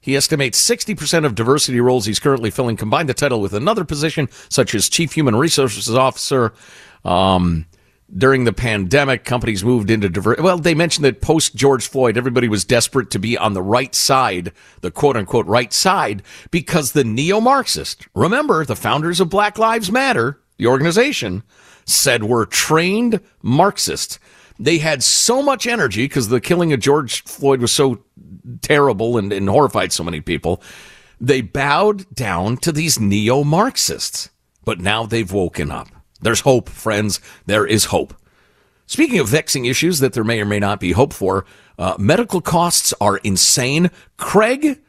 He 0.00 0.16
estimates 0.16 0.60
60% 0.68 1.24
of 1.24 1.34
diversity 1.34 1.80
roles 1.80 2.06
he's 2.06 2.18
currently 2.18 2.50
filling 2.50 2.76
combine 2.76 3.06
the 3.06 3.14
title 3.14 3.40
with 3.40 3.54
another 3.54 3.84
position, 3.84 4.28
such 4.48 4.74
as 4.74 4.88
Chief 4.88 5.12
Human 5.12 5.36
Resources 5.36 5.88
Officer. 5.94 6.52
Um, 7.04 7.66
during 8.16 8.44
the 8.44 8.52
pandemic, 8.52 9.24
companies 9.24 9.64
moved 9.64 9.90
into 9.90 10.08
diver. 10.08 10.36
Well, 10.38 10.58
they 10.58 10.74
mentioned 10.74 11.04
that 11.04 11.20
post 11.20 11.54
George 11.54 11.88
Floyd, 11.88 12.16
everybody 12.16 12.48
was 12.48 12.64
desperate 12.64 13.10
to 13.10 13.18
be 13.18 13.36
on 13.36 13.54
the 13.54 13.62
right 13.62 13.94
side, 13.94 14.52
the 14.82 14.90
quote 14.90 15.16
unquote 15.16 15.46
right 15.46 15.72
side, 15.72 16.22
because 16.50 16.92
the 16.92 17.04
neo 17.04 17.40
Marxist, 17.40 18.06
remember 18.14 18.64
the 18.64 18.76
founders 18.76 19.20
of 19.20 19.30
Black 19.30 19.58
Lives 19.58 19.90
Matter, 19.90 20.40
the 20.58 20.66
organization, 20.66 21.42
said 21.86 22.24
we're 22.24 22.46
trained 22.46 23.20
Marxists. 23.42 24.18
They 24.58 24.78
had 24.78 25.02
so 25.02 25.42
much 25.42 25.66
energy 25.66 26.04
because 26.04 26.28
the 26.28 26.40
killing 26.40 26.72
of 26.72 26.80
George 26.80 27.24
Floyd 27.24 27.60
was 27.60 27.72
so 27.72 28.04
terrible 28.62 29.18
and, 29.18 29.32
and 29.32 29.48
horrified 29.48 29.92
so 29.92 30.04
many 30.04 30.20
people. 30.20 30.62
They 31.20 31.40
bowed 31.40 32.12
down 32.14 32.58
to 32.58 32.70
these 32.70 33.00
neo 33.00 33.42
Marxists, 33.42 34.30
but 34.64 34.80
now 34.80 35.06
they've 35.06 35.30
woken 35.30 35.70
up. 35.70 35.88
There's 36.24 36.40
hope, 36.40 36.70
friends. 36.70 37.20
There 37.44 37.66
is 37.66 37.86
hope. 37.86 38.14
Speaking 38.86 39.18
of 39.18 39.28
vexing 39.28 39.66
issues 39.66 40.00
that 40.00 40.14
there 40.14 40.24
may 40.24 40.40
or 40.40 40.46
may 40.46 40.58
not 40.58 40.80
be 40.80 40.92
hope 40.92 41.12
for, 41.12 41.44
uh, 41.78 41.94
medical 41.98 42.40
costs 42.40 42.94
are 43.00 43.18
insane. 43.18 43.90
Craig, 44.16 44.80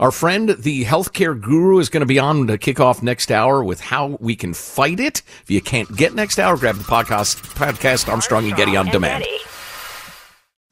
our 0.00 0.10
friend, 0.10 0.56
the 0.58 0.84
healthcare 0.84 1.38
guru, 1.38 1.78
is 1.78 1.90
going 1.90 2.00
to 2.00 2.06
be 2.06 2.18
on 2.18 2.46
to 2.46 2.56
kick 2.56 2.80
off 2.80 3.02
next 3.02 3.30
hour 3.30 3.62
with 3.62 3.80
how 3.80 4.16
we 4.20 4.34
can 4.34 4.54
fight 4.54 4.98
it. 4.98 5.22
If 5.42 5.50
you 5.50 5.60
can't 5.60 5.94
get 5.94 6.14
next 6.14 6.38
hour, 6.38 6.56
grab 6.56 6.76
the 6.76 6.84
podcast, 6.84 7.36
podcast 7.54 8.08
Armstrong 8.08 8.46
and 8.46 8.56
Getty 8.56 8.76
on 8.76 8.86
demand. 8.86 9.24